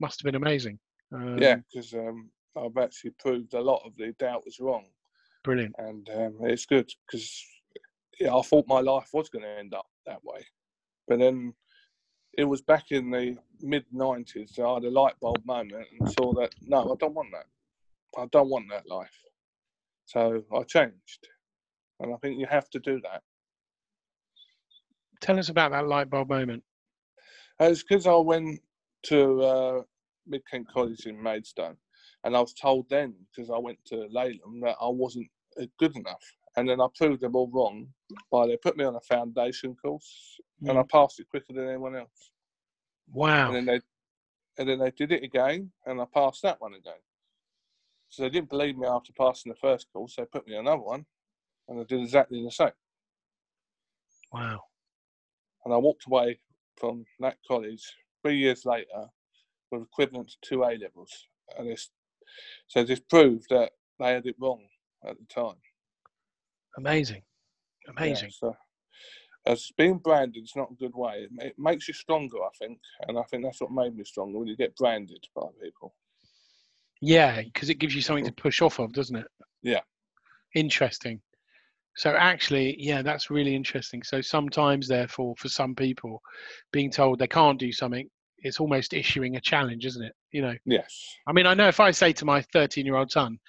Must 0.01 0.19
have 0.19 0.25
been 0.25 0.41
amazing. 0.41 0.79
Um, 1.13 1.37
yeah, 1.37 1.55
because 1.55 1.93
um, 1.93 2.29
I've 2.57 2.77
actually 2.77 3.11
proved 3.11 3.53
a 3.53 3.61
lot 3.61 3.83
of 3.85 3.95
the 3.95 4.13
doubt 4.19 4.43
was 4.45 4.59
wrong, 4.59 4.85
Brilliant. 5.43 5.75
and 5.77 6.09
um, 6.09 6.37
it's 6.41 6.65
good 6.65 6.91
because 7.05 7.43
yeah, 8.19 8.35
I 8.35 8.41
thought 8.41 8.67
my 8.67 8.81
life 8.81 9.09
was 9.13 9.29
going 9.29 9.43
to 9.43 9.59
end 9.59 9.73
up 9.73 9.87
that 10.05 10.23
way, 10.23 10.45
but 11.07 11.19
then 11.19 11.53
it 12.37 12.43
was 12.43 12.61
back 12.61 12.91
in 12.91 13.09
the 13.09 13.37
mid 13.61 13.85
'90s. 13.93 14.59
I 14.59 14.73
had 14.73 14.83
a 14.83 14.89
light 14.89 15.15
bulb 15.21 15.45
moment 15.45 15.87
and 15.99 16.11
saw 16.11 16.33
that 16.33 16.53
no, 16.61 16.91
I 16.91 16.95
don't 16.99 17.15
want 17.15 17.29
that. 17.31 17.45
I 18.21 18.25
don't 18.31 18.49
want 18.49 18.65
that 18.71 18.87
life. 18.87 19.17
So 20.05 20.43
I 20.53 20.63
changed, 20.63 21.27
and 21.99 22.13
I 22.13 22.17
think 22.17 22.39
you 22.39 22.47
have 22.47 22.69
to 22.71 22.79
do 22.79 22.99
that. 23.01 23.21
Tell 25.21 25.39
us 25.39 25.49
about 25.49 25.71
that 25.71 25.87
light 25.87 26.09
bulb 26.09 26.29
moment. 26.29 26.63
It's 27.59 27.83
because 27.83 28.05
I 28.05 28.15
went 28.15 28.59
to 29.03 29.41
uh, 29.41 29.81
Mid 30.27 30.43
Kent 30.49 30.67
College 30.71 31.05
in 31.05 31.21
Maidstone, 31.21 31.77
and 32.23 32.35
I 32.35 32.39
was 32.39 32.53
told 32.53 32.87
then, 32.89 33.15
because 33.35 33.49
I 33.49 33.57
went 33.57 33.79
to 33.87 34.07
Leyland, 34.11 34.63
that 34.63 34.75
I 34.81 34.87
wasn't 34.87 35.27
uh, 35.59 35.65
good 35.79 35.95
enough. 35.95 36.23
And 36.55 36.67
then 36.67 36.81
I 36.81 36.87
proved 36.95 37.21
them 37.21 37.35
all 37.35 37.51
wrong 37.53 37.87
by 38.31 38.47
they 38.47 38.57
put 38.57 38.77
me 38.77 38.83
on 38.83 38.95
a 38.95 39.01
foundation 39.01 39.75
course, 39.75 40.39
and 40.61 40.77
I 40.77 40.83
passed 40.91 41.19
it 41.19 41.29
quicker 41.29 41.53
than 41.53 41.67
anyone 41.67 41.95
else. 41.95 42.31
Wow. 43.11 43.47
And 43.47 43.55
then 43.55 43.65
they, 43.65 43.81
and 44.57 44.69
then 44.69 44.79
they 44.79 44.91
did 44.91 45.11
it 45.11 45.23
again, 45.23 45.71
and 45.85 46.01
I 46.01 46.05
passed 46.11 46.41
that 46.41 46.59
one 46.59 46.73
again. 46.73 46.93
So 48.09 48.23
they 48.23 48.29
didn't 48.29 48.49
believe 48.49 48.77
me 48.77 48.87
after 48.87 49.13
passing 49.13 49.51
the 49.51 49.57
first 49.59 49.87
course. 49.93 50.15
They 50.15 50.25
put 50.25 50.47
me 50.47 50.55
on 50.55 50.61
another 50.61 50.81
one, 50.81 51.05
and 51.67 51.79
I 51.79 51.83
did 51.83 52.01
exactly 52.01 52.43
the 52.43 52.51
same. 52.51 52.71
Wow. 54.33 54.61
and 55.63 55.73
I 55.73 55.77
walked 55.77 56.05
away 56.05 56.39
from 56.75 57.05
that 57.21 57.37
college 57.47 57.81
three 58.21 58.37
years 58.37 58.65
later 58.65 59.07
with 59.71 59.83
equivalent 59.83 60.29
to 60.29 60.37
two 60.41 60.63
A 60.63 60.77
levels, 60.77 61.27
and 61.57 61.67
it's 61.69 61.89
so 62.67 62.83
this 62.83 62.99
proved 62.99 63.47
that 63.49 63.71
they 63.99 64.13
had 64.13 64.25
it 64.25 64.35
wrong 64.39 64.63
at 65.07 65.15
the 65.17 65.25
time. 65.33 65.55
Amazing, 66.77 67.23
amazing. 67.87 68.29
Yeah, 68.29 68.51
so, 68.51 68.57
as 69.45 69.71
being 69.77 69.97
branded 69.97 70.43
is 70.43 70.55
not 70.55 70.71
a 70.71 70.75
good 70.75 70.93
way. 70.93 71.25
It, 71.39 71.45
it 71.45 71.55
makes 71.57 71.87
you 71.87 71.93
stronger, 71.93 72.37
I 72.37 72.49
think, 72.59 72.79
and 73.07 73.17
I 73.17 73.23
think 73.23 73.43
that's 73.43 73.61
what 73.61 73.71
made 73.71 73.95
me 73.95 74.03
stronger 74.03 74.37
when 74.37 74.47
you 74.47 74.57
get 74.57 74.75
branded 74.75 75.25
by 75.35 75.43
people. 75.63 75.95
Yeah, 77.01 77.41
because 77.41 77.69
it 77.69 77.79
gives 77.79 77.95
you 77.95 78.01
something 78.01 78.25
mm-hmm. 78.25 78.35
to 78.35 78.41
push 78.41 78.61
off 78.61 78.79
of, 78.79 78.91
doesn't 78.93 79.15
it? 79.15 79.27
Yeah. 79.61 79.81
Interesting. 80.55 81.21
So 81.97 82.11
actually, 82.11 82.75
yeah, 82.77 83.01
that's 83.01 83.31
really 83.31 83.55
interesting. 83.55 84.03
So 84.03 84.21
sometimes, 84.21 84.87
therefore, 84.87 85.35
for 85.37 85.49
some 85.49 85.73
people, 85.73 86.21
being 86.71 86.91
told 86.91 87.17
they 87.17 87.27
can't 87.27 87.59
do 87.59 87.71
something, 87.71 88.07
it's 88.37 88.59
almost 88.59 88.93
issuing 88.93 89.35
a 89.35 89.41
challenge, 89.41 89.83
isn't 89.85 90.03
it? 90.05 90.13
You 90.31 90.43
know. 90.43 90.55
Yes. 90.65 91.15
I 91.27 91.33
mean, 91.33 91.47
I 91.47 91.55
know 91.55 91.67
if 91.67 91.79
I 91.79 91.89
say 91.89 92.13
to 92.13 92.25
my 92.25 92.43
13-year-old 92.53 93.11
son, 93.11 93.39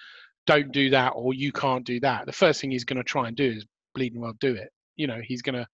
"Don't 0.47 0.71
do 0.71 0.89
that," 0.89 1.09
or 1.09 1.35
"You 1.35 1.51
can't 1.51 1.85
do 1.85 1.99
that," 1.99 2.25
the 2.25 2.31
first 2.31 2.59
thing 2.59 2.71
he's 2.71 2.83
going 2.83 2.97
to 2.97 3.03
try 3.03 3.27
and 3.27 3.37
do 3.37 3.51
is 3.51 3.67
bleeding 3.93 4.19
well 4.19 4.33
do 4.39 4.55
it. 4.55 4.69
You 4.95 5.05
know, 5.05 5.21
he's 5.23 5.43
going 5.43 5.55
to 5.55 5.67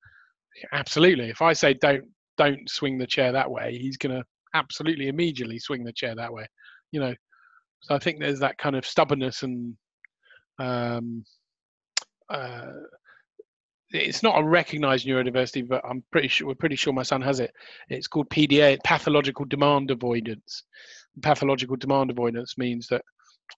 absolutely. 0.74 1.30
If 1.30 1.42
I 1.42 1.54
say 1.54 1.74
don't 1.76 2.04
don't 2.38 2.70
swing 2.70 2.98
the 2.98 3.08
chair 3.08 3.32
that 3.32 3.50
way, 3.50 3.78
he's 3.78 3.98
going 3.98 4.16
to 4.16 4.26
absolutely 4.54 5.08
immediately 5.08 5.60
swing 5.60 5.86
the 5.86 5.94
chair 5.94 6.14
that 6.16 6.34
way. 6.34 6.46
You 6.92 7.00
know, 7.00 7.16
so 7.82 7.96
I 7.96 8.00
think 8.00 8.20
there's 8.20 8.40
that 8.40 8.58
kind 8.58 8.76
of 8.76 8.86
stubbornness 8.86 9.44
and 9.44 9.76
um, 10.60 11.24
uh, 12.30 12.72
it's 13.92 14.24
not 14.24 14.40
a 14.40 14.44
recognized 14.44 15.08
neurodiversity, 15.08 15.68
but 15.68 15.84
I'm 15.88 16.04
pretty 16.12 16.28
sure 16.28 16.48
we're 16.48 16.56
pretty 16.56 16.76
sure 16.76 16.94
my 16.94 17.04
son 17.04 17.22
has 17.22 17.40
it. 17.40 17.52
It's 17.90 18.08
called 18.08 18.30
PDA, 18.30 18.80
pathological 18.84 19.46
demand 19.46 19.92
avoidance. 19.92 20.64
Pathological 21.22 21.76
demand 21.78 22.10
avoidance 22.10 22.58
means 22.58 22.88
that 22.88 23.04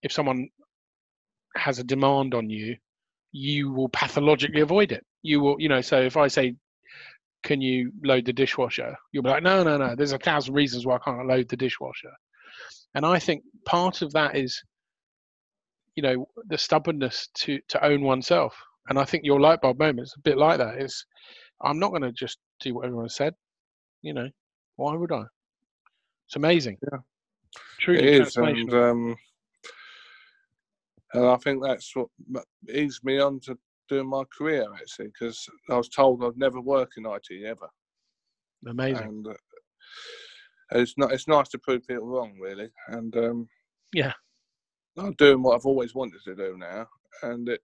if 0.04 0.12
someone 0.12 0.50
has 1.56 1.80
a 1.80 1.84
demand 1.84 2.34
on 2.34 2.50
you, 2.50 2.76
you 3.32 3.72
will 3.72 3.90
pathologically 3.90 4.62
avoid 4.62 4.92
it. 4.92 5.06
You 5.24 5.40
will, 5.40 5.56
you 5.60 5.70
know. 5.70 5.82
So 5.82 6.02
if 6.02 6.18
I 6.18 6.28
say, 6.28 6.56
"Can 7.44 7.62
you 7.62 7.92
load 8.04 8.26
the 8.26 8.34
dishwasher?" 8.34 8.96
You'll 9.12 9.24
be 9.24 9.30
like, 9.30 9.44
"No, 9.44 9.64
no, 9.64 9.78
no. 9.78 9.96
There's 9.96 10.14
a 10.14 10.20
thousand 10.20 10.54
reasons 10.54 10.86
why 10.86 10.96
I 10.96 11.00
can't 11.00 11.28
load 11.28 11.50
the 11.50 11.58
dishwasher." 11.58 12.12
And 12.96 13.06
I 13.06 13.20
think 13.20 13.44
part 13.66 14.02
of 14.02 14.14
that 14.14 14.36
is, 14.36 14.62
you 15.98 16.04
know, 16.04 16.28
the 16.48 16.58
stubbornness 16.58 17.28
to 17.34 17.60
to 17.68 17.84
own 17.84 18.02
oneself. 18.04 18.56
And 18.88 18.98
I 18.98 19.04
think 19.04 19.26
your 19.26 19.42
light 19.42 19.60
bulb 19.60 19.80
moment 19.80 20.08
is 20.08 20.14
a 20.16 20.22
bit 20.22 20.38
like 20.38 20.60
that. 20.60 20.80
Is 20.80 21.06
I'm 21.62 21.80
not 21.80 21.90
going 21.90 22.04
to 22.04 22.12
just 22.14 22.38
do 22.62 22.76
what 22.76 22.86
everyone 22.86 23.10
said. 23.10 23.34
You 24.04 24.14
know, 24.14 24.30
why 24.78 24.96
would 24.96 25.12
I? 25.12 25.24
It's 26.28 26.36
amazing. 26.36 26.78
Yeah, 26.84 27.00
truly 27.80 28.04
it 28.04 28.22
is, 28.22 28.38
and 28.38 28.74
um, 28.74 29.18
and 31.14 31.26
I 31.26 31.36
think 31.38 31.64
that's 31.64 31.92
what 31.96 32.10
eased 32.72 33.04
me 33.04 33.20
on 33.20 33.40
to 33.42 33.58
doing 33.90 34.08
my 34.08 34.24
career 34.38 34.66
actually, 34.80 35.08
because 35.08 35.48
I 35.70 35.78
was 35.78 35.90
told 35.90 36.24
I'd 36.24 36.38
never 36.38 36.62
work 36.62 36.92
in 36.98 37.06
IT 37.06 37.46
ever. 37.46 37.70
Amazing. 38.68 39.08
And, 39.08 39.28
uh, 39.28 39.34
it's 40.74 40.98
not. 40.98 41.12
It's 41.12 41.28
nice 41.28 41.48
to 41.50 41.58
prove 41.58 41.88
people 41.88 42.06
wrong, 42.06 42.38
really, 42.40 42.70
and 42.90 43.16
um, 43.18 43.48
yeah, 43.94 44.12
I'm 44.98 45.14
doing 45.14 45.42
what 45.42 45.56
I've 45.56 45.66
always 45.66 45.94
wanted 45.94 46.22
to 46.26 46.36
do 46.36 46.58
now, 46.58 46.88
and 47.24 47.48
it, 47.50 47.62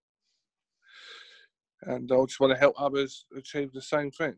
and 1.84 2.12
I 2.12 2.26
just 2.26 2.40
want 2.40 2.54
to 2.54 2.60
help 2.60 2.76
others 2.78 3.26
achieve 3.36 3.72
the 3.74 3.82
same 3.82 4.12
thing. 4.12 4.36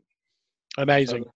Amazing. 0.78 1.24
So, 1.24 1.34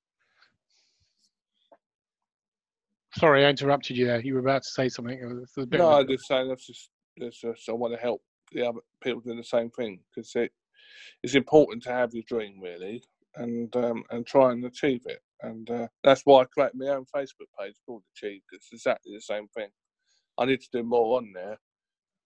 Sorry, 3.17 3.45
I 3.45 3.49
interrupted 3.49 3.97
you 3.97 4.05
there. 4.05 4.21
You 4.21 4.35
were 4.35 4.39
about 4.39 4.63
to 4.63 4.69
say 4.69 4.87
something. 4.87 5.45
no, 5.71 5.89
I 5.89 6.03
just 6.03 6.27
saying 6.27 6.47
that's 6.47 6.67
just, 6.67 6.89
that's 7.17 7.41
just 7.41 7.67
I 7.67 7.73
want 7.73 7.93
to 7.93 7.99
help 7.99 8.21
the 8.51 8.67
other 8.67 8.79
people 9.03 9.21
do 9.21 9.35
the 9.35 9.43
same 9.43 9.69
thing 9.71 9.99
because 10.09 10.31
it, 10.35 10.51
it's 11.23 11.35
important 11.35 11.83
to 11.83 11.91
have 11.91 12.13
your 12.13 12.23
dream 12.27 12.59
really 12.61 13.03
and 13.35 13.75
um, 13.75 14.03
and 14.11 14.25
try 14.25 14.51
and 14.51 14.63
achieve 14.65 15.01
it. 15.05 15.19
And 15.41 15.69
uh, 15.69 15.87
that's 16.03 16.21
why 16.25 16.41
I 16.41 16.45
created 16.45 16.77
my 16.77 16.87
own 16.87 17.05
Facebook 17.15 17.47
page 17.59 17.75
called 17.85 18.03
Achieve. 18.15 18.41
It's 18.51 18.69
exactly 18.71 19.13
the 19.15 19.21
same 19.21 19.47
thing. 19.47 19.69
I 20.39 20.45
need 20.45 20.61
to 20.61 20.69
do 20.71 20.83
more 20.83 21.17
on 21.17 21.31
there, 21.33 21.57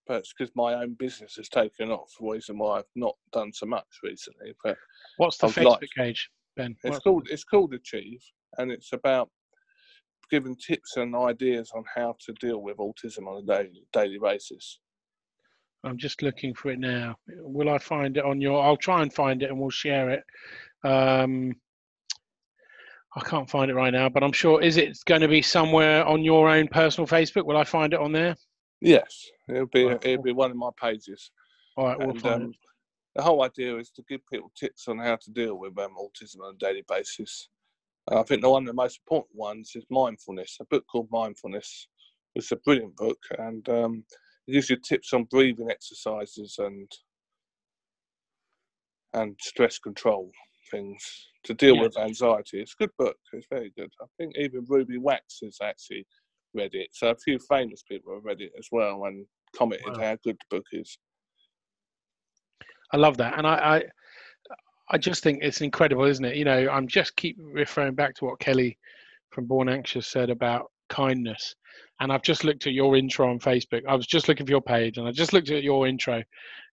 but 0.08 0.18
it's 0.18 0.34
because 0.38 0.52
my 0.56 0.76
own 0.76 0.96
business 1.00 1.36
has 1.36 1.50
taken 1.50 1.90
off. 1.90 2.12
The 2.20 2.30
reason 2.30 2.58
why 2.58 2.80
I've 2.80 2.84
not 2.96 3.16
done 3.32 3.52
so 3.52 3.66
much 3.66 3.88
recently. 4.04 4.54
But 4.64 4.78
what's 5.18 5.38
the 5.38 5.48
I've 5.48 5.56
Facebook 5.56 5.66
liked, 5.66 5.96
page, 5.98 6.30
Ben? 6.56 6.76
It's 6.84 7.00
called 7.00 7.28
it's 7.32 7.44
called 7.44 7.74
Achieve, 7.74 8.22
and 8.58 8.72
it's 8.72 8.94
about 8.94 9.30
giving 10.30 10.56
tips 10.56 10.98
and 10.98 11.16
ideas 11.16 11.72
on 11.76 11.84
how 11.94 12.16
to 12.26 12.34
deal 12.34 12.62
with 12.62 12.78
autism 12.78 13.28
on 13.28 13.44
a 13.44 13.46
daily 13.46 13.86
daily 13.92 14.20
basis. 14.22 14.80
I'm 15.84 15.98
just 15.98 16.22
looking 16.22 16.54
for 16.54 16.72
it 16.72 16.80
now. 16.80 17.16
Will 17.28 17.70
I 17.70 17.78
find 17.78 18.16
it 18.16 18.24
on 18.24 18.40
your? 18.40 18.64
I'll 18.64 18.78
try 18.78 19.02
and 19.02 19.14
find 19.14 19.42
it, 19.44 19.50
and 19.50 19.60
we'll 19.60 19.70
share 19.70 20.10
it. 20.12 20.24
Um, 20.86 21.56
I 23.16 23.22
can't 23.22 23.50
find 23.50 23.70
it 23.70 23.76
right 23.76 23.94
now, 23.94 24.10
but 24.10 24.24
I'm 24.24 24.32
sure. 24.32 24.62
Is 24.62 24.78
it 24.78 24.98
going 25.06 25.22
to 25.22 25.28
be 25.28 25.42
somewhere 25.42 26.04
on 26.06 26.24
your 26.24 26.50
own 26.50 26.68
personal 26.68 27.08
Facebook? 27.08 27.46
Will 27.46 27.58
I 27.58 27.64
find 27.64 27.94
it 27.94 28.00
on 28.00 28.12
there? 28.12 28.36
Yes, 28.82 29.30
it'll 29.48 29.68
be 29.68 29.86
right. 29.86 30.04
it'll 30.04 30.24
be 30.24 30.32
one 30.34 30.52
of 30.52 30.58
my 30.58 30.70
pages. 30.82 31.32
All 31.78 31.86
right, 31.86 31.98
we'll 31.98 32.12
and, 32.12 32.22
find 32.22 32.44
um, 32.44 32.50
it. 32.50 32.56
The 33.16 33.22
whole 33.22 33.44
idea 33.44 33.78
is 33.78 33.92
to 33.92 34.04
give 34.10 34.22
people 34.32 34.52
tips 34.60 34.88
on 34.88 34.98
how 34.98 35.18
to 35.18 35.32
deal 35.32 35.56
with 35.56 35.78
um, 35.78 35.96
autism 36.00 36.42
on 36.44 36.56
a 36.56 36.58
daily 36.58 36.84
basis. 36.90 37.50
And 38.10 38.20
I 38.20 38.24
think 38.24 38.42
the 38.42 38.50
one 38.50 38.64
of 38.64 38.68
the 38.68 38.74
most 38.74 39.00
important 39.06 39.36
ones 39.36 39.72
is 39.76 39.86
mindfulness. 39.92 40.58
A 40.60 40.66
book 40.66 40.86
called 40.92 41.08
Mindfulness. 41.12 41.88
It's 42.36 42.52
a 42.52 42.58
brilliant 42.58 42.96
book, 42.96 43.20
and 43.38 43.68
um, 43.70 44.04
it 44.48 44.54
gives 44.54 44.72
you 44.72 44.78
tips 44.78 45.14
on 45.14 45.26
breathing 45.26 45.70
exercises 45.70 46.56
and 46.58 46.92
and 49.14 49.36
stress 49.40 49.78
control 49.78 50.32
things 50.74 51.28
to 51.44 51.54
deal 51.54 51.76
yeah. 51.76 51.84
with 51.84 51.98
anxiety. 51.98 52.60
It's 52.62 52.76
a 52.80 52.84
good 52.84 52.92
book. 52.98 53.18
It's 53.32 53.48
very 53.50 53.72
good. 53.78 53.90
I 54.02 54.06
think 54.18 54.34
even 54.38 54.66
Ruby 54.68 54.98
Wax 54.98 55.40
has 55.44 55.58
actually 55.62 56.06
read 56.54 56.72
it. 56.74 56.90
So 56.94 57.10
a 57.10 57.16
few 57.16 57.38
famous 57.50 57.84
people 57.84 58.14
have 58.14 58.26
read 58.26 58.42
it 58.42 58.52
as 58.58 58.68
well 58.72 59.06
and 59.06 59.26
commented 59.56 59.98
wow. 59.98 60.04
how 60.04 60.18
good 60.24 60.38
the 60.38 60.58
book 60.58 60.66
is. 60.72 60.98
I 62.92 62.98
love 62.98 63.18
that, 63.18 63.38
and 63.38 63.48
I, 63.48 63.56
I, 63.56 63.84
I 64.92 64.98
just 65.00 65.24
think 65.24 65.40
it's 65.42 65.62
incredible, 65.62 66.04
isn't 66.04 66.26
it? 66.26 66.36
You 66.36 66.46
know, 66.46 66.70
I'm 66.70 66.88
just 66.88 67.16
keep 67.16 67.38
referring 67.40 67.96
back 67.96 68.14
to 68.16 68.26
what 68.26 68.40
Kelly 68.40 68.78
from 69.32 69.46
Born 69.46 69.68
Anxious 69.68 70.06
said 70.06 70.30
about 70.30 70.70
kindness. 70.94 71.56
And 72.00 72.12
I've 72.12 72.22
just 72.22 72.44
looked 72.44 72.68
at 72.68 72.74
your 72.74 72.96
intro 72.98 73.30
on 73.30 73.40
Facebook. 73.40 73.82
I 73.88 73.96
was 73.96 74.08
just 74.08 74.28
looking 74.28 74.46
for 74.46 74.52
your 74.52 74.62
page 74.62 74.98
and 74.98 75.08
I 75.08 75.12
just 75.12 75.34
looked 75.34 75.50
at 75.52 75.64
your 75.64 75.88
intro 75.88 76.22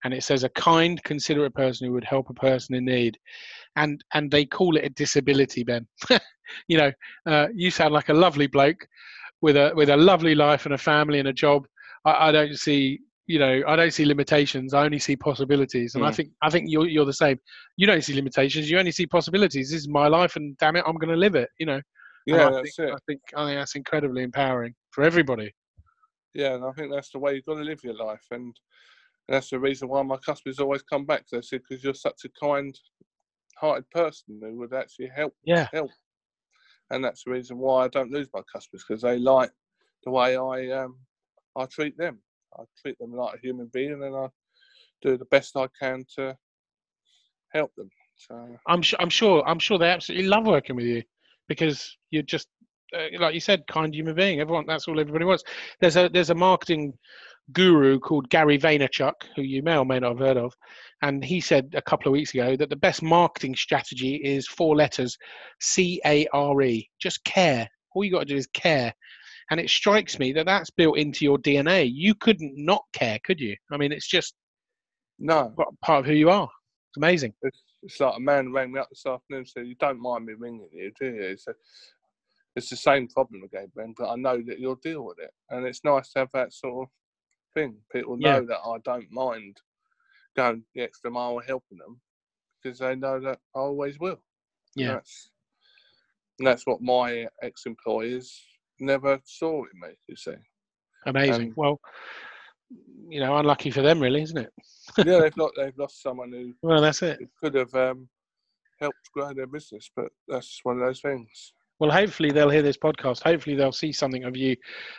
and 0.04 0.14
it 0.14 0.24
says 0.24 0.44
a 0.44 0.48
kind, 0.50 1.02
considerate 1.04 1.54
person 1.54 1.86
who 1.86 1.92
would 1.92 2.04
help 2.04 2.30
a 2.30 2.34
person 2.34 2.74
in 2.74 2.84
need. 2.84 3.18
And 3.76 4.02
and 4.14 4.30
they 4.30 4.44
call 4.44 4.76
it 4.76 4.84
a 4.84 4.90
disability 4.90 5.64
ben. 5.64 5.86
You 6.66 6.78
know 6.78 6.92
uh, 7.26 7.46
you 7.54 7.70
sound 7.70 7.94
like 7.94 8.08
a 8.08 8.12
lovely 8.12 8.48
bloke 8.48 8.84
with 9.40 9.56
a 9.56 9.72
with 9.76 9.88
a 9.88 9.96
lovely 9.96 10.34
life 10.34 10.64
and 10.64 10.74
a 10.74 10.78
family 10.78 11.20
and 11.20 11.28
a 11.28 11.32
job. 11.32 11.64
I, 12.04 12.28
I 12.28 12.32
don't 12.32 12.56
see 12.58 12.98
you 13.28 13.38
know 13.38 13.62
i 13.68 13.76
don't 13.76 13.92
see 13.92 14.04
limitations. 14.04 14.74
I 14.74 14.84
only 14.84 14.98
see 14.98 15.14
possibilities. 15.14 15.94
And 15.94 16.02
mm. 16.02 16.08
i 16.08 16.10
think 16.10 16.30
i 16.42 16.50
think 16.50 16.64
you're, 16.68 16.88
you're 16.88 17.04
the 17.04 17.12
same. 17.24 17.38
You 17.76 17.86
don't 17.86 18.02
see 18.02 18.14
limitations. 18.14 18.68
You 18.68 18.80
only 18.80 18.90
see 18.90 19.06
possibilities. 19.06 19.70
This 19.70 19.82
is 19.82 19.88
my 19.88 20.08
life 20.08 20.34
and 20.34 20.58
damn 20.58 20.74
it 20.74 20.84
i'm 20.88 20.96
going 20.96 21.14
to 21.16 21.24
live 21.26 21.36
it 21.36 21.48
you 21.60 21.66
know 21.66 21.80
yeah 22.26 22.48
I 22.48 22.50
that's 22.52 22.76
think, 22.76 22.88
it. 22.88 22.94
I 22.94 22.98
think 23.06 23.20
i 23.36 23.46
think 23.46 23.58
that's 23.60 23.76
incredibly 23.76 24.22
empowering 24.22 24.74
for 24.90 25.04
everybody 25.04 25.54
yeah 26.34 26.54
and 26.54 26.64
i 26.64 26.72
think 26.72 26.92
that's 26.92 27.10
the 27.10 27.18
way 27.18 27.34
you've 27.34 27.46
got 27.46 27.54
to 27.54 27.62
live 27.62 27.82
your 27.82 27.94
life 27.94 28.24
and 28.30 28.54
that's 29.30 29.50
the 29.50 29.60
reason 29.60 29.88
why 29.88 30.02
my 30.02 30.16
customers 30.16 30.58
always 30.58 30.82
come 30.82 31.06
back. 31.06 31.24
They 31.30 31.40
say 31.40 31.58
because 31.58 31.84
you're 31.84 31.94
such 31.94 32.22
a 32.24 32.44
kind, 32.44 32.76
hearted 33.56 33.88
person 33.90 34.40
who 34.42 34.58
would 34.58 34.74
actually 34.74 35.10
help 35.14 35.34
yeah. 35.44 35.68
help. 35.72 35.90
And 36.90 37.04
that's 37.04 37.22
the 37.24 37.30
reason 37.30 37.56
why 37.58 37.84
I 37.84 37.88
don't 37.88 38.10
lose 38.10 38.28
my 38.34 38.40
customers 38.52 38.84
because 38.86 39.02
they 39.02 39.18
like 39.18 39.52
the 40.04 40.10
way 40.10 40.36
I 40.36 40.70
um 40.82 40.96
I 41.56 41.66
treat 41.66 41.96
them. 41.96 42.18
I 42.58 42.64
treat 42.82 42.98
them 42.98 43.12
like 43.12 43.36
a 43.36 43.40
human 43.40 43.70
being 43.72 44.02
and 44.02 44.16
I 44.16 44.26
do 45.00 45.16
the 45.16 45.26
best 45.26 45.56
I 45.56 45.68
can 45.80 46.04
to 46.16 46.36
help 47.52 47.72
them. 47.76 47.88
So 48.16 48.58
I'm 48.66 48.82
sure 48.82 49.00
I'm 49.00 49.10
sure 49.10 49.48
I'm 49.48 49.60
sure 49.60 49.78
they 49.78 49.90
absolutely 49.90 50.26
love 50.26 50.46
working 50.46 50.74
with 50.74 50.86
you 50.86 51.04
because 51.50 51.98
you're 52.12 52.22
just 52.22 52.46
uh, 52.96 53.06
like 53.18 53.34
you 53.34 53.40
said, 53.40 53.66
kind 53.68 53.94
human 53.94 54.14
being. 54.14 54.40
Everyone, 54.40 54.64
that's 54.66 54.88
all 54.88 54.98
everybody 54.98 55.24
wants. 55.24 55.44
There's 55.80 55.96
a 55.96 56.08
there's 56.08 56.30
a 56.30 56.34
marketing 56.34 56.94
guru 57.52 57.98
called 57.98 58.30
Gary 58.30 58.58
Vaynerchuk, 58.58 59.14
who 59.34 59.42
you 59.42 59.62
may 59.62 59.76
or 59.76 59.84
may 59.84 59.98
not 59.98 60.10
have 60.10 60.26
heard 60.26 60.36
of, 60.36 60.54
and 61.02 61.24
he 61.24 61.40
said 61.40 61.74
a 61.74 61.82
couple 61.82 62.08
of 62.08 62.12
weeks 62.12 62.32
ago 62.32 62.56
that 62.56 62.70
the 62.70 62.76
best 62.76 63.02
marketing 63.02 63.56
strategy 63.56 64.16
is 64.16 64.46
four 64.46 64.76
letters, 64.76 65.18
C 65.60 66.00
A 66.06 66.26
R 66.32 66.62
E. 66.62 66.88
Just 67.00 67.22
care. 67.24 67.68
All 67.94 68.04
you 68.04 68.12
got 68.12 68.20
to 68.20 68.24
do 68.26 68.36
is 68.36 68.46
care. 68.54 68.94
And 69.50 69.58
it 69.58 69.68
strikes 69.68 70.20
me 70.20 70.32
that 70.34 70.46
that's 70.46 70.70
built 70.70 70.96
into 70.96 71.24
your 71.24 71.38
DNA. 71.38 71.90
You 71.92 72.14
couldn't 72.14 72.54
not 72.56 72.84
care, 72.92 73.18
could 73.24 73.40
you? 73.40 73.56
I 73.72 73.76
mean, 73.78 73.90
it's 73.90 74.06
just 74.06 74.34
no 75.18 75.52
part 75.82 76.00
of 76.00 76.06
who 76.06 76.12
you 76.12 76.30
are. 76.30 76.48
It's 76.90 76.96
amazing. 76.96 77.34
It's, 77.42 77.58
it's 77.82 78.00
like 78.00 78.16
a 78.16 78.20
man 78.20 78.52
rang 78.52 78.72
me 78.72 78.80
up 78.80 78.88
this 78.90 79.06
afternoon 79.06 79.40
and 79.40 79.48
said, 79.48 79.66
"You 79.66 79.76
don't 79.76 80.00
mind 80.00 80.26
me 80.26 80.34
ringing 80.34 80.70
you, 80.72 80.92
do 80.98 81.06
you?" 81.14 81.36
So 81.38 81.54
it's 82.56 82.70
the 82.70 82.76
same 82.76 83.08
problem 83.08 83.42
again, 83.44 83.72
Ben, 83.76 83.94
but 83.96 84.10
I 84.10 84.16
know 84.16 84.42
that 84.46 84.58
you'll 84.60 84.76
deal 84.76 85.04
with 85.04 85.18
it, 85.18 85.32
and 85.50 85.66
it's 85.66 85.84
nice 85.84 86.12
to 86.12 86.20
have 86.20 86.32
that 86.34 86.52
sort 86.52 86.88
of 86.88 86.92
thing. 87.54 87.78
People 87.92 88.16
Yeah. 88.18 88.40
know 88.40 88.46
that 88.46 88.60
I 88.60 88.78
don't 88.84 89.10
mind 89.12 89.60
going 90.36 90.64
the 90.74 90.82
extra 90.82 91.10
mile 91.10 91.38
and 91.38 91.46
helping 91.48 91.78
them 91.78 92.00
because 92.62 92.78
they 92.80 92.94
know 92.96 93.20
that 93.20 93.40
I 93.54 93.58
always 93.60 93.98
will. 93.98 94.22
And 94.78 94.88
Yeah. 94.88 94.94
That's, 94.96 95.30
and 96.38 96.46
that's 96.48 96.66
what 96.66 96.82
my 96.82 97.28
ex-employers 97.42 98.42
never 98.80 99.20
saw 99.24 99.64
in 99.64 99.80
me. 99.80 99.96
You 100.08 100.16
see. 100.16 100.36
Amazing. 101.06 101.50
Um, 101.50 101.54
well, 101.56 101.80
you 103.08 103.20
know, 103.20 103.36
unlucky 103.36 103.70
for 103.70 103.82
them, 103.82 104.00
really, 104.00 104.22
isn't 104.22 104.38
it? 104.38 104.52
yeah, 104.98 105.20
they've 105.20 105.34
got 105.34 105.50
they've 105.56 105.76
lost 105.78 106.02
someone 106.02 106.32
who 106.32 106.52
Well, 106.62 106.80
that's 106.80 107.02
it. 107.02 107.18
could 107.42 107.54
have 107.54 107.74
um, 107.74 108.08
helped 108.80 109.12
grow 109.12 109.32
their 109.34 109.46
business, 109.46 109.90
but 109.94 110.08
that's 110.28 110.60
one 110.62 110.80
of 110.80 110.86
those 110.86 111.00
things. 111.00 111.52
Well, 111.80 111.90
hopefully 111.90 112.30
they'll 112.30 112.50
hear 112.50 112.60
this 112.62 112.76
podcast. 112.76 113.22
Hopefully 113.22 113.56
they'll 113.56 113.72
see 113.72 113.90
something 113.90 114.24
of 114.24 114.36
you 114.36 114.54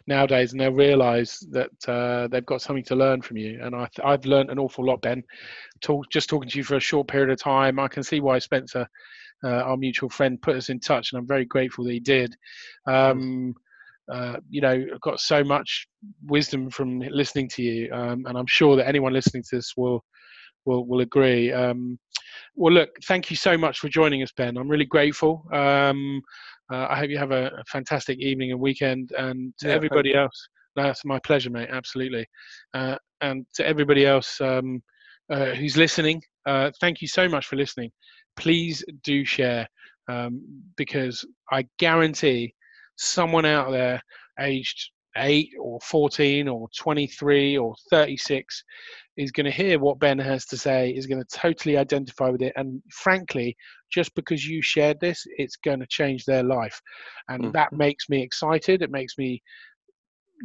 nowadays, 0.07 0.51
and 0.51 0.59
they'll 0.59 0.71
realise 0.71 1.39
that 1.51 1.69
uh, 1.87 2.27
they've 2.27 2.45
got 2.45 2.63
something 2.63 2.83
to 2.85 2.95
learn 2.95 3.21
from 3.21 3.37
you. 3.37 3.59
And 3.61 3.75
I, 3.75 3.87
th- 3.93 4.03
I've 4.03 4.25
learned 4.25 4.49
an 4.49 4.57
awful 4.57 4.83
lot, 4.85 4.99
Ben. 5.03 5.23
Talk, 5.81 6.09
just 6.09 6.27
talking 6.27 6.49
to 6.49 6.57
you 6.57 6.63
for 6.63 6.77
a 6.77 6.79
short 6.79 7.07
period 7.07 7.29
of 7.29 7.39
time, 7.39 7.77
I 7.77 7.87
can 7.87 8.01
see 8.01 8.19
why 8.19 8.39
Spencer, 8.39 8.87
uh, 9.43 9.47
our 9.47 9.77
mutual 9.77 10.09
friend, 10.09 10.41
put 10.41 10.55
us 10.55 10.69
in 10.69 10.79
touch, 10.79 11.11
and 11.11 11.19
I'm 11.19 11.27
very 11.27 11.45
grateful 11.45 11.83
that 11.85 11.93
he 11.93 11.99
did. 11.99 12.35
Um, 12.87 13.53
uh, 14.11 14.37
you 14.49 14.61
know, 14.61 14.85
I've 14.93 15.01
got 15.01 15.19
so 15.19 15.43
much 15.43 15.87
wisdom 16.27 16.69
from 16.69 16.99
listening 16.99 17.49
to 17.49 17.63
you, 17.63 17.91
um, 17.93 18.25
and 18.25 18.37
I'm 18.37 18.47
sure 18.47 18.75
that 18.75 18.87
anyone 18.87 19.13
listening 19.13 19.43
to 19.49 19.55
this 19.55 19.73
will 19.77 20.03
will 20.65 20.85
will 20.85 21.01
agree. 21.01 21.51
Um, 21.51 21.97
well, 22.55 22.73
look, 22.73 22.89
thank 23.07 23.29
you 23.29 23.35
so 23.35 23.57
much 23.57 23.79
for 23.79 23.89
joining 23.89 24.23
us, 24.23 24.31
Ben. 24.35 24.57
I'm 24.57 24.69
really 24.69 24.85
grateful. 24.85 25.43
Um, 25.53 26.21
uh, 26.71 26.87
I 26.89 26.97
hope 26.97 27.09
you 27.09 27.17
have 27.17 27.31
a, 27.31 27.47
a 27.47 27.63
fantastic 27.65 28.19
evening 28.19 28.51
and 28.51 28.59
weekend. 28.59 29.11
And 29.17 29.53
to 29.59 29.67
Yeah, 29.67 29.75
everybody 29.75 30.13
else, 30.13 30.47
that's 30.75 31.03
my 31.05 31.19
pleasure, 31.19 31.49
mate. 31.49 31.69
Absolutely. 31.71 32.25
Uh, 32.73 32.97
and 33.21 33.45
to 33.55 33.67
everybody 33.67 34.05
else 34.05 34.39
um, 34.41 34.81
uh, 35.29 35.47
who's 35.47 35.77
listening, 35.77 36.21
uh, 36.45 36.71
thank 36.79 37.01
you 37.01 37.07
so 37.07 37.27
much 37.27 37.47
for 37.47 37.55
listening. 37.55 37.91
Please 38.37 38.83
do 39.03 39.25
share 39.25 39.67
um, 40.07 40.41
because 40.77 41.25
I 41.51 41.65
guarantee 41.77 42.53
someone 43.01 43.45
out 43.45 43.71
there 43.71 44.01
aged 44.39 44.91
8 45.17 45.49
or 45.59 45.79
14 45.81 46.47
or 46.47 46.69
23 46.77 47.57
or 47.57 47.75
36 47.89 48.63
is 49.17 49.31
going 49.31 49.45
to 49.45 49.51
hear 49.51 49.77
what 49.77 49.99
Ben 49.99 50.17
has 50.17 50.45
to 50.45 50.57
say, 50.57 50.91
is 50.91 51.05
going 51.05 51.21
to 51.21 51.37
totally 51.37 51.77
identify 51.77 52.29
with 52.29 52.41
it. 52.41 52.53
And 52.55 52.81
frankly, 52.91 53.57
just 53.91 54.15
because 54.15 54.47
you 54.47 54.61
shared 54.61 54.99
this, 55.01 55.25
it's 55.37 55.57
going 55.57 55.81
to 55.81 55.87
change 55.87 56.23
their 56.23 56.43
life. 56.43 56.81
And 57.27 57.51
that 57.53 57.71
Mhm. 57.71 57.77
makes 57.77 58.07
me 58.07 58.21
excited. 58.23 58.81
It 58.81 58.89
makes 58.89 59.17
me, 59.17 59.41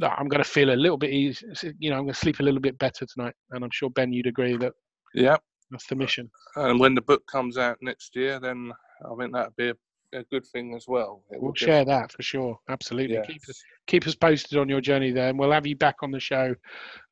I'm 0.02 0.28
going 0.28 0.42
to 0.42 0.50
feel 0.50 0.70
a 0.70 0.82
little 0.84 0.98
bit 0.98 1.12
easy. 1.12 1.46
You 1.78 1.90
know, 1.90 1.96
I'm 1.96 2.02
going 2.04 2.14
to 2.14 2.18
sleep 2.20 2.40
a 2.40 2.42
little 2.42 2.60
bit 2.60 2.76
better 2.78 3.06
tonight. 3.06 3.34
And 3.50 3.62
I'm 3.62 3.70
sure, 3.70 3.90
Ben, 3.90 4.12
you'd 4.12 4.26
agree 4.26 4.56
that 4.56 4.72
Yeah, 5.14 5.36
that's 5.70 5.86
the 5.86 5.94
mission. 5.94 6.28
and 6.56 6.80
when 6.80 6.94
the 6.94 7.02
book 7.02 7.24
comes 7.26 7.56
out 7.56 7.78
next 7.80 8.16
year, 8.16 8.40
then 8.40 8.72
I 9.04 9.14
think 9.14 9.32
that'd 9.32 9.56
be 9.56 9.68
a, 9.70 9.74
a 10.12 10.22
good 10.24 10.46
thing 10.46 10.74
as 10.74 10.86
well. 10.88 11.22
We'll 11.30 11.54
share 11.54 11.84
that 11.84 12.12
for 12.12 12.22
sure. 12.22 12.58
Absolutely. 12.68 13.16
Yes. 13.16 13.26
Keep, 13.26 13.42
keep 13.86 14.06
us 14.06 14.14
posted 14.14 14.58
on 14.58 14.68
your 14.68 14.80
journey 14.80 15.10
there. 15.10 15.28
And 15.28 15.38
we'll 15.38 15.52
have 15.52 15.66
you 15.66 15.76
back 15.76 15.96
on 16.02 16.10
the 16.10 16.20
show 16.20 16.54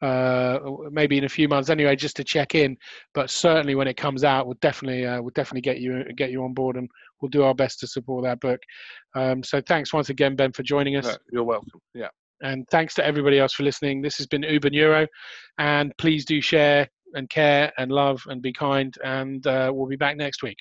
uh, 0.03 0.59
maybe 0.91 1.19
in 1.19 1.25
a 1.25 1.29
few 1.29 1.49
months 1.49 1.71
anyway, 1.71 1.97
just 1.97 2.17
to 2.17 2.25
check 2.25 2.55
in. 2.55 2.77
But 3.15 3.31
certainly 3.31 3.75
when 3.75 3.89
it 3.89 3.97
comes 3.97 4.25
out, 4.25 4.47
we'll 4.47 4.59
definitely, 4.61 5.07
uh, 5.07 5.21
we'll 5.21 5.33
definitely 5.35 5.63
get 5.63 5.81
you, 5.81 6.05
get 6.15 6.31
you 6.31 6.43
on 6.45 6.55
board 6.55 6.77
and 6.77 6.89
we'll 7.21 7.31
do 7.31 7.43
our 7.43 7.55
best 7.55 7.81
to 7.81 7.87
support 7.87 8.25
that 8.25 8.41
book. 8.41 8.61
Um, 9.15 9.43
so 9.43 9.61
thanks 9.61 9.93
once 9.93 10.11
again, 10.11 10.37
Ben, 10.37 10.53
for 10.53 10.63
joining 10.63 10.97
us. 10.97 11.07
No, 11.07 11.17
you're 11.33 11.45
welcome. 11.45 11.81
Yeah. 11.95 12.09
And 12.43 12.67
thanks 12.71 12.95
to 12.95 13.07
everybody 13.07 13.39
else 13.39 13.55
for 13.55 13.63
listening. 13.63 14.03
This 14.03 14.17
has 14.19 14.27
been 14.27 14.43
Uber 14.43 14.71
Neuro. 14.71 15.07
And 15.59 15.97
please 15.99 16.25
do 16.25 16.41
share 16.41 16.89
and 17.15 17.31
care 17.31 17.73
and 17.79 17.93
love 17.93 18.23
and 18.27 18.43
be 18.43 18.53
kind. 18.53 18.95
And 19.05 19.47
uh, 19.47 19.71
we'll 19.73 19.89
be 19.89 19.97
back 19.97 20.17
next 20.17 20.43
week. 20.43 20.59